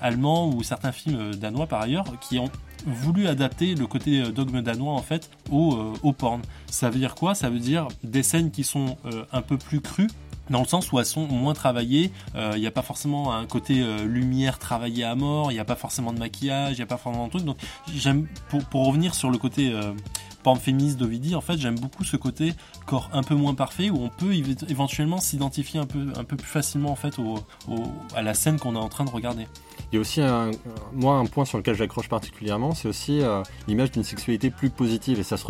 [0.00, 2.50] allemands ou certains films danois par ailleurs qui ont
[2.86, 6.40] voulu adapter le côté dogme danois en fait au, au porn.
[6.66, 7.34] Ça veut dire quoi?
[7.34, 8.96] Ça veut dire des scènes qui sont
[9.32, 10.08] un peu plus crues,
[10.50, 12.10] dans le sens où elles sont moins travaillées.
[12.34, 15.60] Il euh, n'y a pas forcément un côté euh, lumière travaillé à mort, il n'y
[15.60, 17.44] a pas forcément de maquillage, il n'y a pas forcément de truc.
[17.44, 17.58] Donc
[17.94, 19.92] j'aime pour, revenir sur le côté euh,
[20.42, 22.54] porn féministe d'Ovidie, en fait j'aime beaucoup ce côté
[22.86, 24.34] corps un peu moins parfait où on peut
[24.68, 27.14] éventuellement s'identifier un peu, un peu plus facilement en fait
[28.16, 29.46] à la scène qu'on est en train de regarder.
[29.90, 30.50] Il y a aussi un,
[30.92, 35.20] moi un point sur lequel j'accroche particulièrement, c'est aussi euh, l'image d'une sexualité plus positive
[35.20, 35.44] et ça se,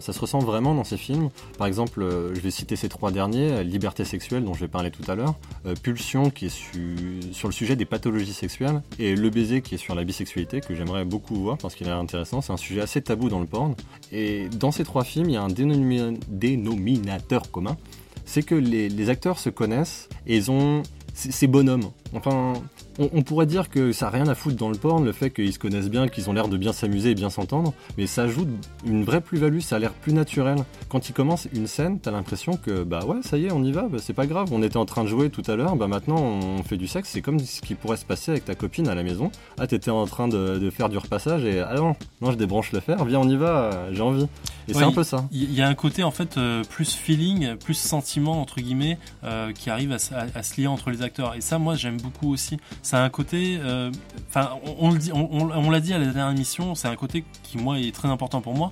[0.00, 1.30] ça se ressent vraiment dans ces films.
[1.58, 4.68] Par exemple, euh, je vais citer ces trois derniers, euh, Liberté sexuelle dont je vais
[4.68, 5.34] parler tout à l'heure,
[5.82, 9.94] Pulsion qui est sur le sujet des pathologies sexuelles et Le baiser qui est sur
[9.94, 12.40] la bisexualité que j'aimerais beaucoup voir parce qu'il est intéressant.
[12.40, 13.74] C'est un sujet assez tabou dans le porn
[14.12, 17.76] et dans ces trois films, il y a un dénominateur commun,
[18.24, 20.82] c'est que les, les acteurs se connaissent et ils ont
[21.14, 21.90] ces bonhommes.
[22.14, 22.54] Enfin,
[22.98, 25.52] on, pourrait dire que ça n'a rien à foutre dans le porn, le fait qu'ils
[25.52, 28.48] se connaissent bien, qu'ils ont l'air de bien s'amuser et bien s'entendre, mais ça ajoute
[28.86, 30.58] une vraie plus-value, ça a l'air plus naturel.
[30.88, 33.72] Quand ils commencent une scène, t'as l'impression que bah ouais, ça y est, on y
[33.72, 35.88] va, bah, c'est pas grave, on était en train de jouer tout à l'heure, bah
[35.88, 38.88] maintenant on fait du sexe, c'est comme ce qui pourrait se passer avec ta copine
[38.88, 39.30] à la maison.
[39.58, 42.80] Ah, t'étais en train de, faire du repassage et ah non, non, je débranche le
[42.80, 44.26] fer, viens, on y va, j'ai envie.
[44.68, 45.24] Et c'est un peu ça.
[45.30, 49.52] Il y a un côté en fait euh, plus feeling, plus sentiment entre guillemets, euh,
[49.52, 51.34] qui arrive à, se lier entre les acteurs.
[51.34, 52.56] Et ça, moi, j'aime beaucoup aussi.
[52.86, 53.90] Ça a un côté, euh,
[54.28, 58.06] enfin, on, l'a dit à la dernière émission, c'est un côté qui moi est très
[58.06, 58.70] important pour moi.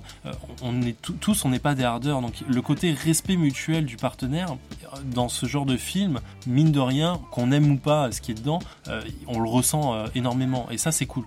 [0.61, 4.55] on est tous, on n'est pas des hardeurs, donc le côté respect mutuel du partenaire
[5.03, 8.35] dans ce genre de film, mine de rien, qu'on aime ou pas ce qui est
[8.35, 8.59] dedans,
[9.27, 10.67] on le ressent énormément.
[10.71, 11.25] Et ça, c'est cool.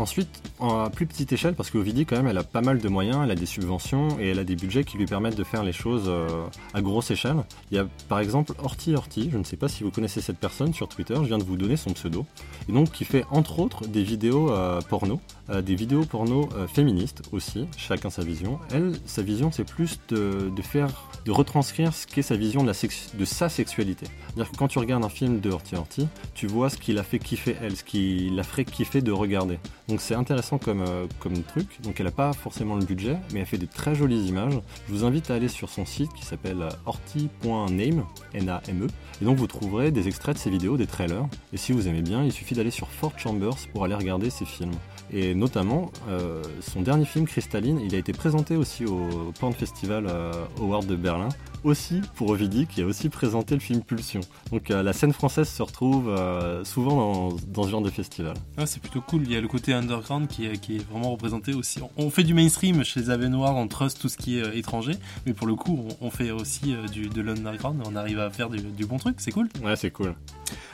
[0.00, 3.18] Ensuite, à plus petite échelle, parce qu'Ovidie, quand même, elle a pas mal de moyens,
[3.22, 5.74] elle a des subventions et elle a des budgets qui lui permettent de faire les
[5.74, 7.36] choses euh, à grosse échelle.
[7.70, 10.38] Il y a par exemple Horty Horty, je ne sais pas si vous connaissez cette
[10.38, 12.24] personne sur Twitter, je viens de vous donner son pseudo,
[12.68, 15.20] et donc qui fait entre autres des vidéos euh, porno,
[15.50, 18.58] euh, des vidéos porno féministes aussi, chacun sa vision.
[18.72, 20.88] Elle, sa vision, c'est plus de, faire,
[21.24, 24.06] de retranscrire ce qu'est sa vision de, sa sexualité.
[24.06, 27.02] C'est-à-dire que quand tu regardes un film de Horty Horty, tu vois ce qui l'a
[27.02, 29.58] fait kiffer elle, ce qui la ferait kiffer de regarder.
[29.88, 31.80] Donc c'est intéressant comme, euh, comme truc.
[31.82, 34.58] Donc elle n'a pas forcément le budget, mais elle fait des très jolies images.
[34.88, 38.86] Je vous invite à aller sur son site qui s'appelle horty.name, N-A-M-E.
[39.20, 41.26] Et donc vous trouverez des extraits de ses vidéos, des trailers.
[41.52, 44.44] Et si vous aimez bien, il suffit d'aller sur Fort Chambers pour aller regarder ses
[44.44, 44.74] films.
[45.12, 50.06] Et notamment, euh, son dernier film, Crystalline, il a été présenté aussi au Porn Festival
[50.08, 51.28] euh, Award de Berlin
[51.64, 54.20] aussi pour Ovidie qui a aussi présenté le film Pulsion.
[54.50, 58.34] Donc euh, la scène française se retrouve euh, souvent dans, ce genre de festival.
[58.56, 61.10] Ah, c'est plutôt cool, il y a le côté underground qui est, qui est vraiment
[61.10, 61.80] représenté aussi.
[61.96, 64.56] On fait du mainstream chez les Ave Noirs, on trust tout ce qui est euh,
[64.56, 64.94] étranger,
[65.26, 68.60] mais pour le coup on, fait aussi du, de l'underground, on arrive à faire du,
[68.60, 69.48] du bon truc, c'est cool.
[69.62, 70.14] Ouais c'est cool.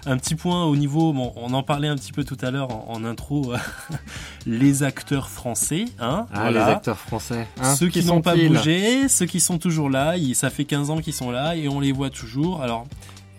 [0.06, 2.68] Un petit point au niveau, bon, on en parlait un petit peu tout à l'heure
[2.88, 3.52] en, intro,
[4.46, 5.86] les acteurs français.
[5.98, 7.48] Hein, ah, les acteurs français.
[7.60, 10.98] Hein, ceux qui, n'ont pas bougé, ceux qui sont toujours là, ça fait 15 ans
[10.98, 12.62] qu'ils sont là et on les voit toujours.
[12.62, 12.86] Alors,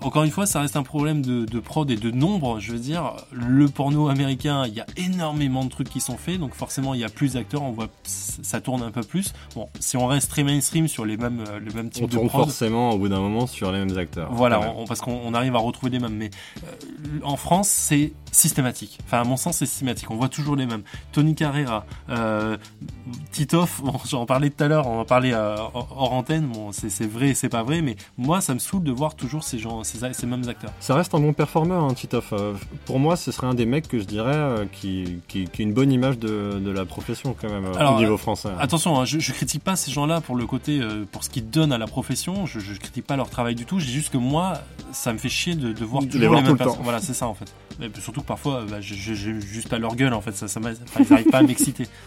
[0.02, 2.60] encore une fois, ça reste un problème de, prod et de nombre.
[2.60, 6.40] Je veux dire, le porno américain, il y a énormément de trucs qui sont faits,
[6.40, 9.34] donc forcément, il y a plus d'acteurs, on voit, ça tourne un peu plus.
[9.56, 12.28] Bon, si on reste très mainstream sur les mêmes, euh, les mêmes types on de
[12.28, 14.32] prod, forcément au bout d'un moment sur les mêmes acteurs.
[14.32, 16.16] Voilà, parce qu'on arrive à retrouver les mêmes.
[16.16, 16.30] Mais
[16.64, 19.00] euh, en France, c'est systématique.
[19.06, 20.12] Enfin, à mon sens, c'est systématique.
[20.12, 20.84] On voit toujours les mêmes.
[21.12, 22.58] Tony Carrera, euh,
[23.32, 26.48] Titoff, bon, j'en parlais tout à l'heure, on en parlait euh, hors antenne.
[26.48, 29.44] Bon, c'est vrai et c'est pas vrai, mais moi, ça me saoule de voir toujours
[29.44, 30.72] ces gens, ces, mêmes acteurs.
[30.80, 32.34] Ça reste un bon performeur, hein, Titoff.
[32.34, 32.54] Euh,
[32.86, 35.64] pour moi, ce serait un des mecs que je dirais euh, qui, qui, qui, a
[35.64, 38.50] une bonne image de, de la profession quand même au niveau français.
[38.60, 41.74] Attention, hein, je, je critique pas ces gens-là pour le côté, pour ce qu'ils donnent
[41.74, 42.46] à la profession.
[42.46, 43.80] Je, je critique pas leur travail du tout.
[43.80, 44.54] Je dis juste que moi,
[44.92, 46.82] ça me fait chier de, de voir toujours les, mêmes personnes.
[46.84, 47.54] Voilà, c'est ça en fait.
[47.80, 50.36] Mais surtout que parfois, bah, j'ai juste pas leur gueule en fait.
[50.36, 50.60] Ça, ça
[51.00, 51.88] ils n'arrivent pas à m'exciter.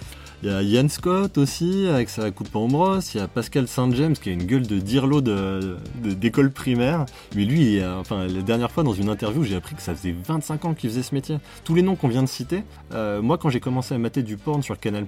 [0.43, 3.15] Il y a Ian Scott aussi, avec sa coupe en brosse.
[3.15, 7.05] Il y a Pascal Saint-James, qui a une gueule de dirlo d'école de, d'école primaire.
[7.37, 10.65] Mais lui, enfin, la dernière fois, dans une interview, j'ai appris que ça faisait 25
[10.65, 11.39] ans qu'il faisait ce métier.
[11.65, 14.37] Tous les noms qu'on vient de citer, euh, moi, quand j'ai commencé à mater du
[14.37, 15.07] porn sur Canal+,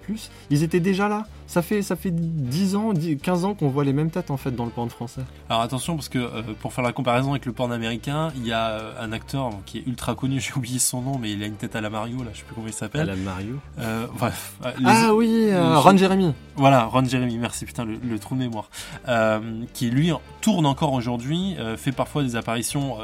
[0.51, 1.27] ils étaient déjà là.
[1.47, 2.93] Ça fait, ça fait 10 ans,
[3.23, 5.23] 15 ans qu'on voit les mêmes têtes, en fait, dans le porn français.
[5.49, 8.53] Alors attention, parce que euh, pour faire la comparaison avec le porn américain, il y
[8.53, 11.47] a euh, un acteur qui est ultra connu, j'ai oublié son nom, mais il a
[11.47, 13.03] une tête à la Mario, là, je sais plus comment il s'appelle.
[13.03, 13.59] À la Mario
[14.19, 14.55] Bref.
[14.85, 16.33] ah oui, euh, Ron Jeremy.
[16.57, 18.71] Voilà, Ron Jeremy, merci putain, le, trou de mémoire.
[19.09, 19.41] Euh,
[19.73, 22.99] qui lui tourne encore aujourd'hui, euh, fait parfois des apparitions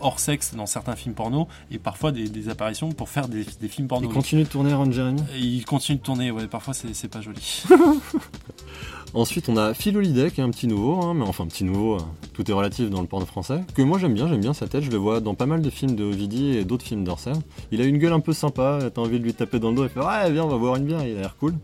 [0.00, 4.08] hors sexe dans certains films porno et parfois des, apparitions pour faire des, films porno.
[4.08, 7.64] Il continue de tourner Ron Jeremy Il continue de tourner, ouais, parfois c'est pas joli.
[9.14, 9.98] Ensuite, on a Phil
[10.32, 11.96] qui est un petit nouveau, hein, mais enfin un petit nouveau,
[12.34, 14.84] tout est relatif dans le porno français, que moi j'aime bien, j'aime bien sa tête,
[14.84, 17.40] je le vois dans pas mal de films de Ovidie et d'autres films d'Orsen.
[17.72, 19.84] Il a une gueule un peu sympa, t'as envie de lui taper dans le dos
[19.86, 21.54] et faire ouais viens on va boire une bière, il a l'air cool.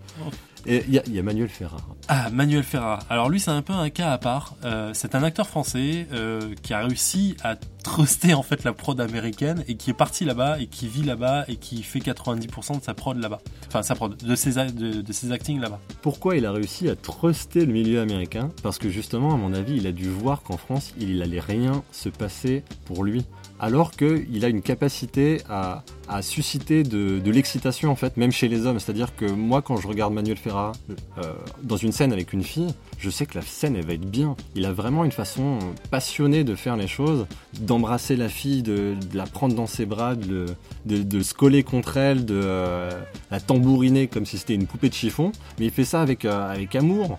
[0.67, 1.83] Et il y, a Manuel Ferrara.
[2.09, 3.01] Ah, Manuel Ferrara.
[3.11, 4.55] Alors lui, c'est un peu un cas à part.
[4.65, 8.99] Euh, c'est un acteur français euh, qui a réussi à truster en fait la prod
[8.99, 12.85] américaine et qui est parti là-bas et qui vit là-bas et qui fait 90% de
[12.85, 13.41] sa prod là-bas.
[13.69, 15.81] Enfin, sa prod, de ses, de, de ses actings là-bas.
[16.01, 18.49] Pourquoi il a réussi à truster le milieu américain?
[18.63, 21.83] Parce que justement, à mon avis, il a dû voir qu'en France, il allait rien
[21.93, 23.25] se passer pour lui
[23.65, 25.83] alors qu'il a une capacité à,
[26.21, 28.79] susciter de, l'excitation en fait, même chez les hommes.
[28.79, 30.73] C'est-à-dire que moi, quand je regarde Manuel Ferrara
[31.19, 34.09] euh, dans une scène avec une fille, je sais que la scène elle va être
[34.09, 34.37] bien.
[34.55, 35.59] Il a vraiment une façon
[35.91, 37.27] passionnée de faire les choses,
[37.59, 40.47] d'embrasser la fille, de, la prendre dans ses bras, de,
[40.85, 42.91] de, se coller contre elle, de euh,
[43.31, 45.33] la tambouriner comme si c'était une poupée de chiffon.
[45.59, 47.19] Mais il fait ça avec, euh, avec amour.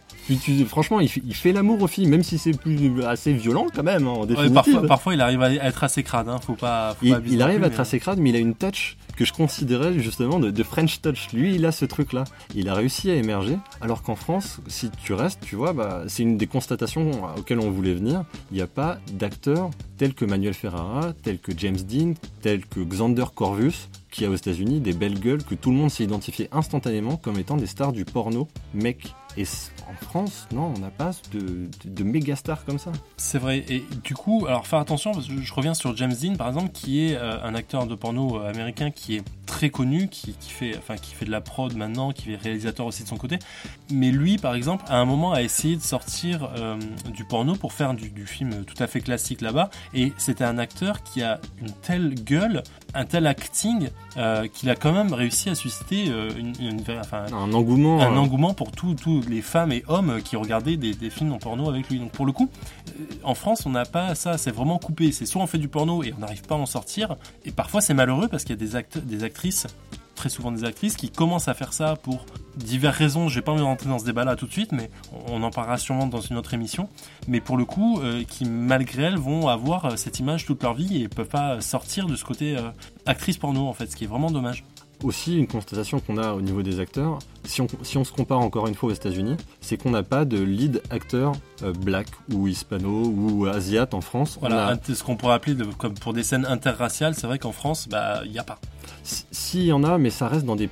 [0.68, 4.06] franchement, il, fait l'amour aux filles, même si c'est plus assez violent quand même.
[4.08, 6.96] Hein, en parfois, parfois, il arrive à être assez crade, hein, faut pas.
[7.02, 10.40] il, arrive à être assez crade, mais il a une touch que je considérais justement
[10.40, 11.32] de, de French touch.
[11.34, 12.26] Lui, il a ce truc-là.
[12.54, 16.24] Il a réussi à émerger, alors qu'en France, si tu restes, tu vois, bah, c'est
[16.24, 18.26] une des constatations auxquelles on voulait venir.
[18.52, 22.82] Il n'y a pas d'acteurs tels que Manuel Ferrara, tels que James Dean, tels que
[22.82, 26.48] Xander Corvus, qui a aux États-Unis des belles gueules que tout le monde s'est identifié
[26.52, 29.14] instantanément comme étant des stars du porno mec.
[29.38, 29.44] Et
[29.90, 32.92] en France, non, on n'a pas de, de, méga stars comme ça.
[33.18, 33.66] C'est vrai.
[33.70, 36.72] Et du coup, alors faire attention, parce que je reviens sur James Dean, par exemple,
[36.72, 40.78] qui est euh, un acteur de porno euh, américain qui est très connu, qui, fait,
[40.78, 43.38] enfin, qui fait de la prod maintenant, qui est réalisateur aussi de son côté.
[43.92, 46.78] Mais lui, par exemple, à un moment a essayé de sortir euh,
[47.14, 49.70] du porno pour faire du, du, film tout à fait classique là-bas.
[49.94, 52.64] Et c'était un acteur qui a une telle gueule,
[52.96, 53.90] un tel acting,
[54.54, 56.54] qu'il a quand même réussi à susciter une,
[57.12, 58.96] un engouement, un engouement pour tous
[59.30, 62.00] les femmes et hommes qui regardaient des, films en porno avec lui.
[62.00, 62.50] Donc pour le coup,
[62.88, 65.12] euh, en France, on n'a pas ça, c'est vraiment coupé.
[65.12, 67.16] C'est soit on fait du porno et on n'arrive pas à en sortir,
[67.46, 69.68] et parfois c'est malheureux parce qu'il y a des, actes, des actrices
[70.16, 73.28] très souvent des actrices qui commencent à faire ça pour diverses raisons.
[73.28, 74.90] J'ai pas envie de rentrer dans ce débat-là tout de suite, mais
[75.28, 76.90] on en parlera sûrement dans une autre émission.
[77.28, 80.74] Mais pour le coup, euh, qui malgré elles vont avoir euh, cette image toute leur
[80.74, 82.58] vie et peuvent pas sortir de ce côté
[83.06, 84.64] actrice porno en fait, ce qui est vraiment dommage
[85.04, 88.40] aussi une constatation qu'on a au niveau des acteurs, si on, si on se compare
[88.40, 92.48] encore une fois aux États-Unis, c'est qu'on n'a pas de lead acteur euh, black ou
[92.48, 94.38] hispano ou asiate en France.
[94.40, 98.22] Voilà, ce qu'on pourrait appeler comme pour des scènes interraciales, c'est vrai qu'en France, bah,
[98.26, 98.60] il n'y a pas.
[99.04, 100.70] S'il y en a, mais ça reste dans des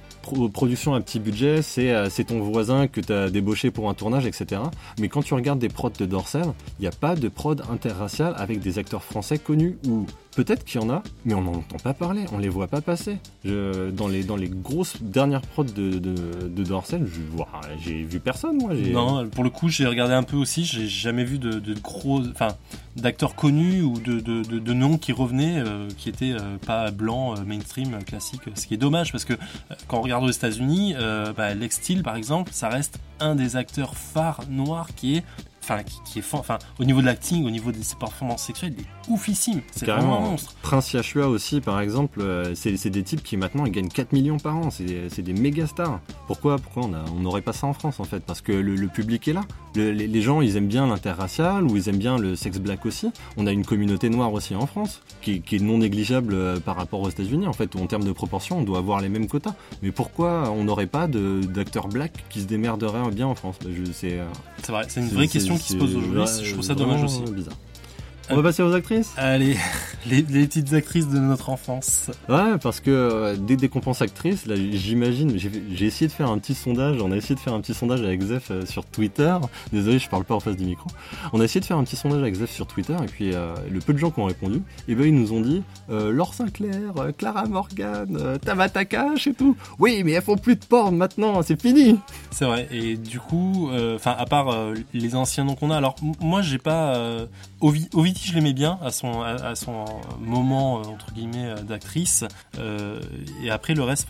[0.53, 4.25] productions à petit budget, euh, c'est ton voisin que tu as débauché pour un tournage,
[4.25, 4.61] etc.
[4.99, 6.45] Mais quand tu regardes des prods de Dorsel,
[6.79, 10.05] il n'y a pas de prod interracial avec des acteurs français connus ou
[10.35, 12.81] peut-être qu'il y en a, mais on n'en entend pas parler, on les voit pas
[12.81, 13.17] passer.
[13.45, 17.05] Dans, les, dans les grosses dernières prods de, de, Dorsel,
[17.79, 18.57] j'ai vu personne.
[18.91, 22.21] Non, pour le coup, j'ai regardé un peu aussi, j'ai jamais vu de, de gros.
[22.21, 22.49] Enfin,
[22.95, 27.39] d'acteurs connus ou de, de, de, noms qui revenaient, euh, qui étaient euh, pas blancs,
[27.39, 28.41] euh, mainstream, classiques.
[28.55, 29.33] Ce qui est dommage parce que
[29.87, 30.95] quand on regarde aux États-Unis,
[31.35, 35.23] bah, Lex Steel par exemple, ça reste un des acteurs phares noirs qui est
[35.61, 38.83] enfin qui, est enfin au niveau de l'acting, au niveau de ses performances sexuelles, il
[38.83, 39.61] est oufissime.
[39.71, 40.53] C'est vraiment un monstre.
[40.61, 42.21] Prince Yashua aussi, par exemple,
[42.53, 44.71] c'est des types qui maintenant ils gagnent 4 millions par an.
[44.71, 45.99] C'est des, des, méga stars.
[46.27, 48.19] Pourquoi, pourquoi on n'aurait pas ça en France en fait?
[48.19, 49.43] Parce que le, le, public est là
[49.75, 53.11] les, gens, ils aiment bien l'interracial ou ils aiment bien le sexe black aussi.
[53.37, 57.01] On a une communauté noire aussi en France qui, est non négligeable euh, par rapport
[57.01, 57.47] aux États-Unis.
[57.47, 59.55] En fait, en termes de proportion, on doit avoir les mêmes quotas.
[59.81, 63.57] Mais pourquoi on n'aurait pas d'acteurs black qui se démerderaient bien en France?
[63.63, 64.19] Bah, C'est
[64.69, 66.23] vrai, c'est une vraie question qui se pose aujourd'hui.
[66.43, 67.21] Je trouve ça dommage aussi.
[67.31, 67.57] Bizarre.
[68.29, 69.13] On va passer aux actrices?
[69.17, 69.57] Allez,
[70.09, 72.09] les, petites actrices de notre enfance.
[72.29, 76.37] Ouais, parce que euh, dès, qu'on pense actrices, là, j'imagine, j'ai essayé de faire un
[76.37, 79.35] petit sondage, on a essayé de faire un petit sondage avec Zef euh, sur Twitter.
[79.73, 80.89] Désolé, je parle pas en face du micro.
[81.33, 83.55] On a essayé de faire un petit sondage avec Zef sur Twitter, et puis euh,
[83.69, 86.33] le peu de gens qui ont répondu, et eh ben ils nous ont dit Laure
[86.33, 89.57] Sinclair, Clara Morgan, Tabata Cash et tout.
[89.79, 91.99] Oui, mais elles font plus de porn maintenant, c'est fini
[92.31, 96.41] C'est vrai, et du coup, enfin, à part les anciens noms qu'on a, alors moi
[96.41, 97.27] j'ai pas
[98.21, 99.85] Je l'aimais bien à son, à, son
[100.19, 102.23] moment, euh, entre guillemets, euh, d'actrice.
[102.57, 102.99] Euh,
[103.43, 104.07] et après, le reste,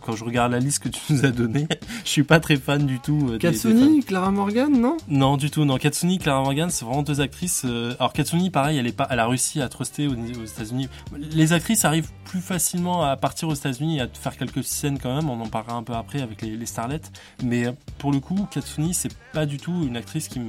[0.00, 1.66] quand je regarde la liste que tu nous as donnée,
[2.04, 3.36] je suis pas très fan du tout.
[3.38, 4.96] Katsuni, Clara Morgan, non?
[5.08, 5.64] Non, du tout.
[5.64, 7.64] Non, Katsuni, Clara Morgan, c'est vraiment deux actrices.
[7.64, 10.88] alors, Katsuni, pareil, elle, est pas, elle a réussi à truster aux, aux États-Unis.
[11.16, 15.14] Les actrices arrivent plus facilement à partir aux États-Unis et à faire quelques scènes quand
[15.14, 15.28] même.
[15.28, 17.10] On en parlera un peu après avec les, les starlettes.
[17.42, 17.66] Mais
[17.98, 20.40] pour le coup, Katsuni, c'est pas du tout une actrice qui,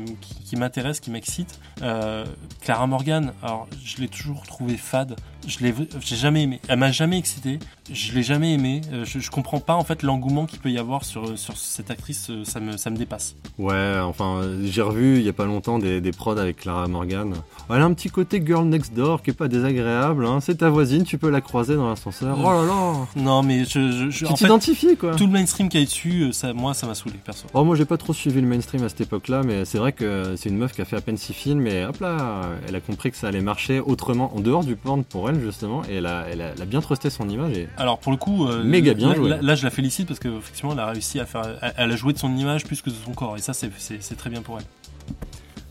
[0.45, 1.60] qui, m'intéresse, qui m'excite.
[1.82, 2.26] Euh,
[2.62, 5.16] Clara Morgan, alors je l'ai toujours trouvé fade.
[5.48, 6.62] Je l'ai, j'ai jamais aimé.
[6.68, 7.58] Elle m'a jamais excité.
[7.91, 8.82] Je l'ai jamais aimé.
[8.94, 11.89] Euh, je, je, comprends pas en fait l'engouement qu'il peut y avoir sur sur cette
[11.89, 12.30] actrice.
[12.30, 13.36] Euh, ça me ça me dépasse.
[13.58, 17.34] Ouais, enfin j'ai revu il y a pas longtemps des, des prods avec Clara Morgan.
[17.70, 20.26] Elle a un petit côté girl next door qui est pas désagréable.
[20.26, 20.39] Hein.
[20.39, 22.38] C'est ta voisine, tu peux la croiser dans l'ascenseur.
[22.39, 23.08] Oh là là.
[23.16, 25.16] Non mais je, je, tu t'identifies quoi.
[25.16, 27.48] Tout le mainstream qui est dessus, ça moi ça m'a saoulé perso.
[27.56, 30.36] Oh moi j'ai pas trop suivi le mainstream à cette époque-là, mais c'est vrai que
[30.38, 32.80] c'est une meuf qui a fait à peine six films, et hop là, elle a
[32.86, 36.06] compris que ça allait marcher autremement en dehors du porn pour elle justement, et elle
[36.06, 37.58] a, elle a, bien trusté son image.
[37.58, 37.68] Et...
[37.78, 39.38] Alors pour le coup, euh, méga bien là, joué.
[39.42, 41.44] Là, je la félicite parce que effectivement elle a réussi à faire,
[41.78, 44.30] elle a joué de son image plus que de son corps, et ça c'est très
[44.30, 44.66] bien pour elle.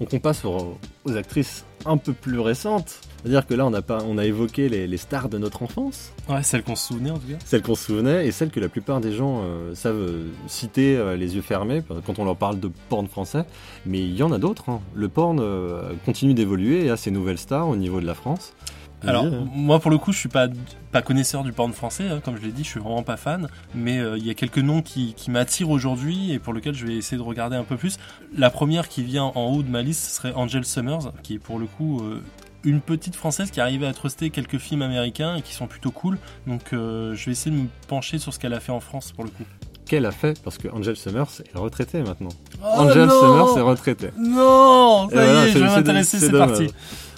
[0.01, 0.79] Donc on passe aux,
[1.17, 3.01] actrices un peu plus récentes.
[3.23, 6.13] C'est-à-dire que là, on a, pas, on a évoqué les, stars de notre enfance.
[6.29, 7.37] Ouais, celles qu'on se souvenait en tout cas.
[7.45, 10.97] Celles qu'on se souvenait et celles que la plupart des gens euh, savent euh, citer
[10.97, 13.45] euh, les yeux fermés quand on leur parle de porn français.
[13.87, 14.71] Mais il y en a d'autres.
[14.71, 14.81] Hein.
[14.95, 15.41] Le porn
[16.05, 18.55] continue d'évoluer et a ses nouvelles stars au niveau de la France.
[19.05, 20.47] Alors, moi pour le coup, je suis pas,
[20.93, 23.49] pas connaisseur du porn français, hein, comme je l'ai dit, je suis vraiment pas fan,
[23.75, 26.95] mais il y a quelques noms qui, qui m'attirent aujourd'hui et pour lesquels je vais
[26.95, 27.99] essayer de regarder un peu plus.
[28.37, 31.39] La première qui vient en haut de ma liste ce serait Angel Summers, qui est
[31.41, 32.01] pour le coup
[32.65, 36.19] une petite française qui arrivait à truster quelques films américains et qui sont plutôt cool.
[36.47, 39.13] Donc euh, je vais essayer de me pencher sur ce qu'elle a fait en France
[39.13, 39.45] pour le coup.
[39.87, 42.31] Qu'elle a fait Parce que Angel Summers est retraitée maintenant.
[42.63, 44.11] Oh Angel Summers est retraitée.
[44.19, 46.69] Non Ça y est, je vais m'intéresser, c'est parti.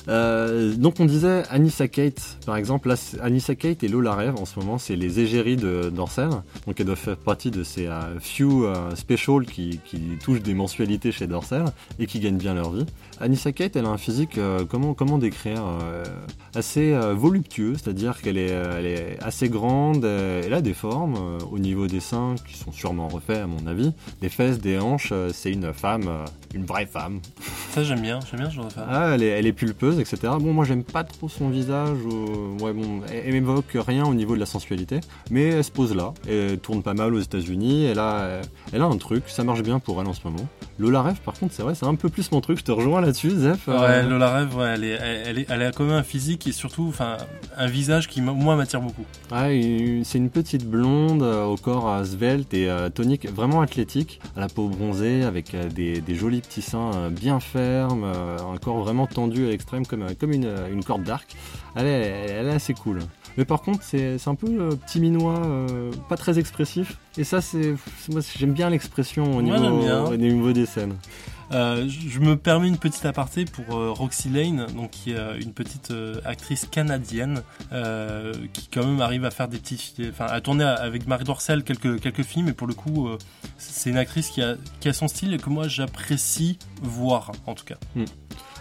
[0.09, 2.89] Euh, donc on disait Anissa Kate, par exemple.
[2.89, 6.31] Là, Anissa Kate et Lola Rêve en ce moment, c'est les égéries de Dorsel.
[6.67, 10.55] Donc elles doivent faire partie de ces euh, few euh, special qui, qui, touchent des
[10.55, 11.65] mensualités chez Dorsel
[11.99, 12.87] et qui gagnent bien leur vie.
[13.21, 14.39] Anissa Kate, elle a un physique,
[14.69, 15.63] comment, comment décrire
[16.55, 21.87] Assez voluptueux, c'est-à-dire qu'elle est, elle est assez grande, elle a des formes au niveau
[21.87, 23.93] des seins qui sont sûrement refaits à mon avis.
[24.21, 26.11] Les fesses, des hanches, c'est une femme,
[26.55, 27.21] une vraie femme.
[27.71, 28.89] Ça j'aime bien, j'aime bien ce genre de femme.
[28.91, 30.35] Ah, elle est, elle est pulpeuse etc.
[30.41, 31.99] Bon, moi j'aime pas trop son visage,
[32.61, 36.13] ouais, bon, elle, m'évoque rien au niveau de la sensualité, mais elle se pose là,
[36.29, 38.41] elle tourne pas mal aux États-Unis, elle a,
[38.73, 40.47] elle a un truc, ça marche bien pour elle en ce moment.
[40.79, 43.01] Lola Rêve, par contre, c'est vrai, c'est un peu plus mon truc, je te rejoins
[43.01, 43.69] là-dessus, Zef.
[43.69, 44.09] Ouais, euh.
[44.09, 46.87] Lola Rêve, ouais, elle, est, elle, est, elle a quand même un physique et surtout
[46.89, 47.17] enfin,
[47.57, 49.05] un visage qui, moi, m'attire beaucoup.
[49.31, 54.41] Ouais, c'est une petite blonde euh, au corps euh, svelte et tonique, vraiment athlétique, à
[54.41, 59.47] la peau bronzée, avec des, des jolis petits seins bien fermes, un corps vraiment tendu
[59.47, 61.37] à l'extrême comme, comme une, une corde d'arc.
[61.77, 63.01] Elle est, elle est assez cool.
[63.37, 66.99] Mais par contre, c'est un peu euh, petit minois, euh, pas très expressif.
[67.17, 67.75] Et ça, c'est
[68.11, 70.95] moi j'aime bien l'expression au, niveau, niveau des scènes.
[71.53, 73.67] Euh, je me permets une petite aparté pour
[73.97, 75.93] Roxy Lane, donc qui est une petite
[76.25, 77.43] actrice canadienne
[78.53, 82.01] qui quand même arrive à faire des petits, enfin à tourner avec Marie Dorcel quelques
[82.01, 82.49] quelques films.
[82.49, 83.09] Et pour le coup,
[83.59, 87.55] c'est une actrice qui a qui a son style et que moi j'apprécie voir en
[87.55, 87.77] tout cas.
[87.95, 88.05] Hmm.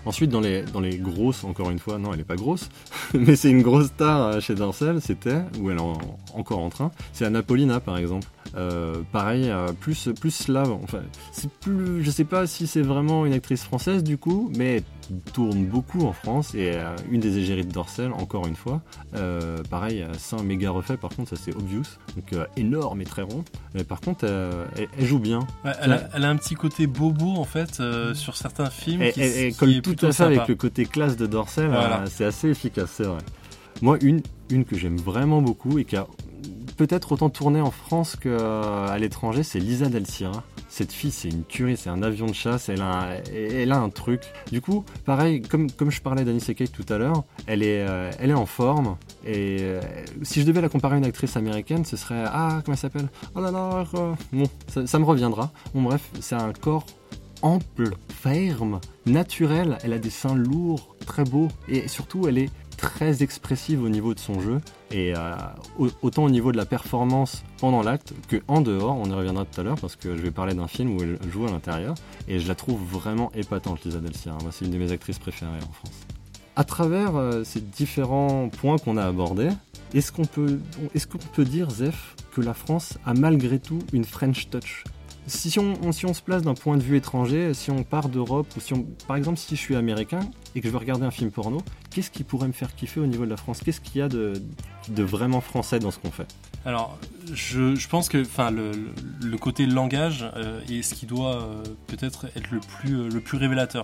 [0.06, 2.70] Ensuite, dans les, dans les grosses, encore une fois, non, elle n'est pas grosse,
[3.14, 6.92] mais c'est une grosse star euh, chez Darcel, c'était, ou elle est encore en train,
[7.14, 8.28] c'est Anapolina par exemple.
[8.56, 10.72] Euh, pareil, euh, plus, plus slave.
[10.84, 11.00] Enfin,
[11.32, 14.78] c'est plus, je sais pas si c'est vraiment une actrice française du coup, mais
[15.10, 16.78] elle tourne beaucoup en France et
[17.12, 18.82] une des égéries de Dorsel, encore une fois.
[19.70, 21.84] pareil, un méga refait, par contre, ça c'est obvious.
[22.16, 23.44] Donc énorme et très rond.
[23.74, 25.40] Mais par contre, elle, joue bien.
[25.82, 27.82] elle, a, un petit côté bobo en fait
[28.14, 29.02] sur certains films.
[29.02, 31.72] Et, elle, colle tout à fait avec le côté classe de Dorsel.
[32.06, 33.22] c'est assez efficace, c'est vrai.
[33.82, 36.08] Moi, une, une que j'aime vraiment beaucoup et qui a
[36.78, 40.06] peut-être autant tourné en France qu'à l'étranger, c'est Lisa Del.
[40.70, 43.80] Cette fille, c'est une tuerie, c'est un avion de chasse, elle a, un, elle a
[43.80, 44.22] un truc.
[44.52, 48.12] Du coup, pareil, comme, comme je parlais d'Annie Kate tout à l'heure, elle est, euh,
[48.20, 48.98] elle est en forme.
[49.26, 49.82] Et euh,
[50.24, 52.24] si je devais la comparer à une actrice américaine, ce serait.
[52.26, 53.10] Ah, comment elle s'appelle?
[53.36, 55.52] Oh là là, euh, bon, ça, ça me reviendra.
[55.76, 56.86] Bon, bref, c'est un corps
[57.44, 59.78] ample, ferme, naturel.
[59.84, 61.50] Elle a des seins lourds, très beaux.
[61.68, 64.60] Et surtout, elle est très expressive au niveau de son jeu
[64.92, 65.36] et euh,
[66.02, 68.98] autant au niveau de la performance pendant l'acte que en dehors.
[68.98, 71.18] On y reviendra tout à l'heure parce que je vais parler d'un film où elle
[71.32, 71.96] joue à l'intérieur
[72.28, 75.52] et je la trouve vraiment épatante, Lisa Del Moi, c'est une de mes actrices préférées
[75.58, 75.94] en France.
[76.56, 79.50] À travers euh, ces différents points qu'on a abordés,
[79.94, 80.60] est-ce qu'on peut,
[81.12, 84.84] qu'on peut dire, Zef, que la France a malgré tout une French touch?
[85.28, 88.74] Si on, se place d'un point de vue étranger, si on part d'Europe, ou si
[89.08, 90.20] par exemple si je suis américain
[90.56, 93.08] et que je veux regarder un film porno, qu'est-ce qui pourrait me faire kiffer au
[93.08, 93.62] niveau de la France?
[93.64, 94.42] Qu'est-ce qu'il y a de
[94.98, 96.28] vraiment français dans ce qu'on fait?
[96.66, 96.98] Alors,
[97.34, 98.72] je, je, pense que enfin, le,
[99.22, 103.20] le, côté langage euh, est ce qui doit euh, peut-être être le plus, euh, le
[103.20, 103.84] plus révélateur.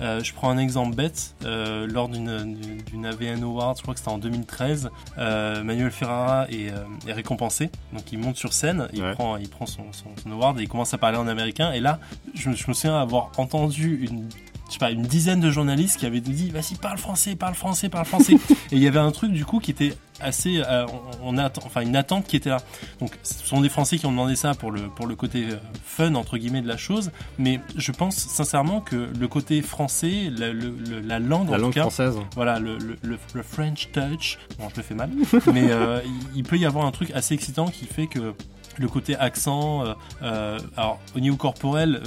[0.00, 1.34] je prends un exemple bête.
[1.42, 6.72] lors d'une, d'une AVN Award, je crois que c'était en 2013, Manuel Ferrara est,
[7.06, 7.70] est, récompensé.
[7.92, 10.92] Donc il monte sur scène, il prend, il prend son, son, award et il commence
[10.94, 11.72] à parler en américain.
[11.72, 12.00] Et là,
[12.34, 14.28] je, je me souviens avoir entendu une
[14.68, 17.88] je sais pas, une dizaine de journalistes qui avaient dit vas-y parle français, parle français,
[17.88, 18.34] parle français.
[18.50, 20.86] et il y avait un truc du coup qui était assez, euh,
[21.22, 22.58] on, a, enfin une attente qui était là.
[23.00, 25.56] Donc ce sont des Français qui ont demandé ça pour le pour le côté euh,
[25.84, 30.52] fun entre guillemets de la chose, mais je pense sincèrement que le côté français, la,
[30.52, 35.10] la langue, la langue française, voilà le, le, French touch, bon je le fais mal,
[35.52, 36.00] mais euh,
[36.34, 38.34] il peut y avoir un truc assez excitant qui fait que
[38.78, 39.84] le côté accent,
[40.20, 42.02] alors au niveau corporel,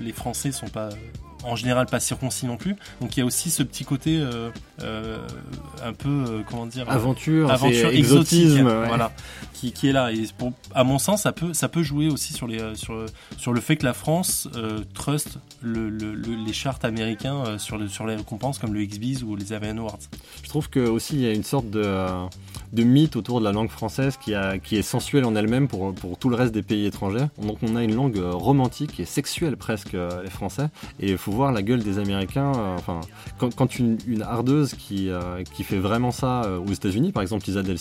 [0.00, 0.88] les Français sont pas
[1.44, 2.76] en général pas circoncis non plus.
[3.00, 4.22] Donc il y a aussi ce petit côté
[4.80, 9.12] un peu, comment dire, aventure, aventure exotique, voilà,
[9.52, 10.12] qui, qui, est là.
[10.12, 13.06] Et pour, à mon sens, ça peut, ça peut jouer aussi sur, les, sur,
[13.36, 14.48] sur le fait que la France
[14.94, 19.52] trust le, les charts américains sur, le, sur les récompenses comme le XBiz ou les
[19.52, 19.98] Avian Awards.
[20.42, 21.84] Je trouve que aussi il y a une sorte de,
[22.72, 25.94] de mythe autour de la langue française qui, a, qui est sensuelle en elle-même pour,
[25.94, 27.26] pour tout le reste des pays étrangers.
[27.40, 30.68] Donc on a une langue romantique et sexuelle presque, les Français.
[31.00, 32.52] Et il faut voir la gueule des Américains.
[32.76, 33.00] enfin,
[33.38, 35.10] quand, une, une, hardeuse qui,
[35.54, 37.76] qui fait vraiment ça aux États-Unis, par exemple Lisa Del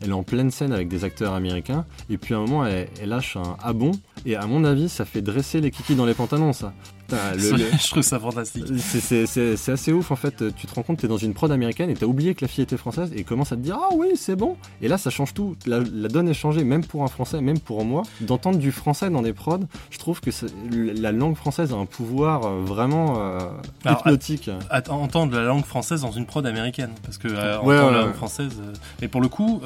[0.00, 1.84] elle est en pleine scène avec des acteurs américains.
[2.10, 3.92] Et puis à un moment, elle, lâche un ah bon.
[4.24, 6.72] Et à mon avis, ça fait dresser les kikis dans les pantalons, ça.
[7.12, 8.64] Je trouve ça fantastique.
[8.78, 10.54] C'est assez ouf en fait.
[10.54, 12.44] Tu te rends compte, tu es dans une prod américaine et tu as oublié que
[12.44, 14.56] la fille était française et commence à te dire Ah oui, c'est bon.
[14.80, 15.56] Et là, ça change tout.
[15.66, 18.02] La, donne est changée, même pour un français, même pour moi.
[18.20, 20.30] D'entendre du français dans des prods, je trouve que
[20.70, 23.38] la langue française a un pouvoir euh, vraiment euh,
[23.84, 24.50] hypnotique.
[24.88, 26.92] entendre la langue française dans une prod américaine.
[27.02, 28.52] Parce que euh, entendre la langue française.
[29.00, 29.60] mais pour le coup,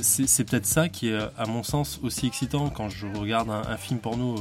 [0.00, 3.76] c'est peut-être ça qui est, à mon sens, aussi excitant quand je regarde un, un
[3.76, 4.36] film porno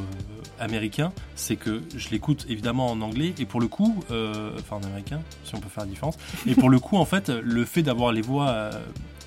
[0.60, 1.12] américain.
[1.36, 5.22] C'est que je l'écoute évidemment en anglais et pour le coup, euh, enfin en américain,
[5.44, 6.18] si on peut faire la différence.
[6.46, 8.72] Et pour le coup, en fait, le fait d'avoir les voix euh,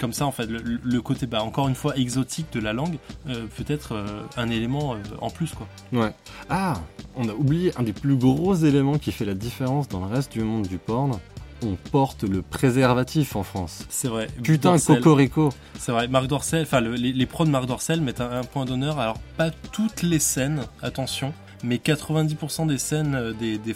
[0.01, 2.99] comme ça, en fait, le, côté, bah, encore une fois, exotique de la langue,
[3.29, 4.05] euh, peut être
[4.37, 5.69] un élément en plus, quoi.
[5.93, 6.13] Ouais.
[6.51, 6.75] Ah,
[7.15, 10.33] on a oublié un des plus gros éléments qui fait la différence dans le reste
[10.33, 11.21] du monde du porn
[11.65, 13.87] on porte le préservatif en France.
[13.89, 14.29] C'est vrai.
[14.43, 15.51] Putain, cocorico.
[15.79, 16.09] C'est vrai.
[16.09, 18.99] Marc Dorcel, enfin les, les, pros de Marc Dorcel mettent un, un, point d'honneur.
[18.99, 21.33] Alors pas toutes les scènes, attention,
[21.63, 23.75] mais 90% des scènes euh, des,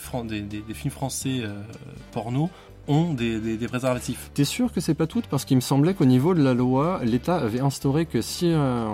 [0.75, 1.63] films français euh,
[2.13, 2.51] porno
[2.89, 4.31] ont des, préservatifs.
[4.35, 5.23] T'es sûr que c'est pas tout?
[5.29, 8.87] Parce qu'il me semblait qu'au niveau de la loi, l'État avait instauré que si euh,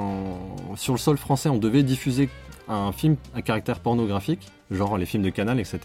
[0.76, 2.30] sur le sol français on devait diffuser
[2.68, 5.80] un film à caractère pornographique, genre les films de Canal, etc.,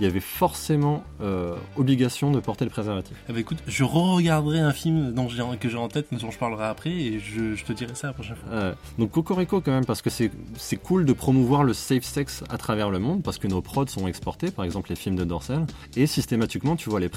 [0.00, 3.16] il y avait forcément euh, obligation de porter le préservatif.
[3.28, 5.26] Eh ben, écoute, je re-regarderai un film dont
[5.60, 8.36] que j'ai en tête, dont je parlerai après, et je, te dirai ça la prochaine
[8.36, 8.74] fois.
[8.98, 12.90] donc Cocorico quand même, parce que c'est cool de promouvoir le safe sex à travers
[12.90, 15.66] le monde, parce que nos prods sont exportés, par exemple les films de Dorsel,
[15.96, 17.10] et systématiquement tu vois les,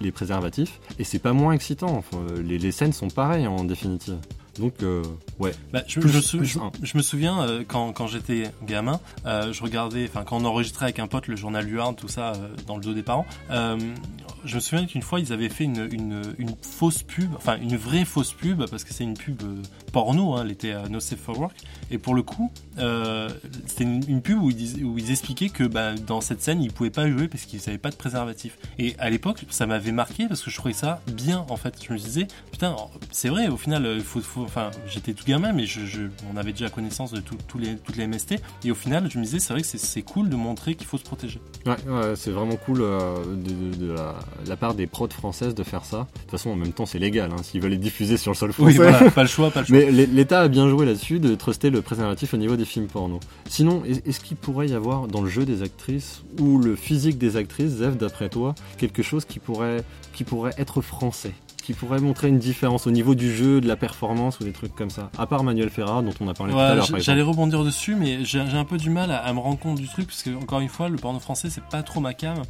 [0.00, 2.02] les préservatifs, et c'est pas moins excitant,
[2.42, 4.18] les, les scènes sont pareilles en définitive.
[4.60, 5.02] Donc, euh,
[5.38, 5.52] ouais.
[5.72, 6.00] Bah, je,
[6.96, 10.98] me souviens, euh, quand, quand j'étais gamin, euh, je regardais, enfin, quand on enregistrait avec
[10.98, 12.34] un pote le journal Luard, tout ça,
[12.66, 13.26] dans le dos des parents,
[14.44, 17.76] je me souviens qu'une fois, ils avaient fait une, une, une, fausse pub, enfin, une
[17.76, 19.42] vraie fausse pub, parce que c'est une pub
[19.92, 21.56] porno, hein, elle était à No Safe for Work,
[21.90, 22.50] et pour le coup,
[23.66, 26.90] c'était une, pub où ils, où ils expliquaient que bah, dans cette scène, ils pouvaient
[26.90, 28.58] pas jouer parce qu'ils n'avaient pas de préservatif.
[28.78, 31.74] Et à l'époque, ça m'avait marqué parce que je trouvais ça bien, en fait.
[31.86, 32.76] Je me disais, putain,
[33.10, 35.80] c'est vrai, au final, il faut, faut enfin, j'étais tout gamin, mais je,
[36.32, 37.22] on avait déjà connaissance de
[37.58, 38.36] les, toutes les MST.
[38.64, 40.98] Et au final, je me disais, c'est vrai que c'est cool de montrer qu'il faut
[40.98, 41.40] se protéger.
[41.66, 41.76] Ouais,
[42.16, 43.94] c'est vraiment cool euh, de,
[44.46, 45.98] la, part des prods françaises de faire ça.
[45.98, 47.30] De toute façon, en même temps, c'est légal.
[47.32, 48.78] Hein, S'ils veulent les diffuser sur le sol français.
[48.78, 49.76] Oui, pas le choix, pas le choix.
[49.76, 53.20] Mais l'État a bien joué là-dessus de truster le préservatif au niveau des films porno.
[53.48, 57.36] Sinon, est-ce qu'il pourrait y avoir dans le jeu des actrices ou le physique des
[57.36, 61.32] actrices, Zev, d'après toi, quelque chose qui pourrait, qui pourrait être français
[61.70, 64.74] qui pourrait montrer une différence au niveau du jeu, de la performance ou des trucs
[64.74, 65.10] comme ça.
[65.16, 66.88] À part Manuel Ferrara dont on a parlé tout à l'heure.
[66.98, 70.06] J'allais rebondir dessus, mais j'ai un peu du mal à, me rendre compte du truc
[70.06, 72.42] parce que encore une fois, le porno français c'est pas trop ma cam.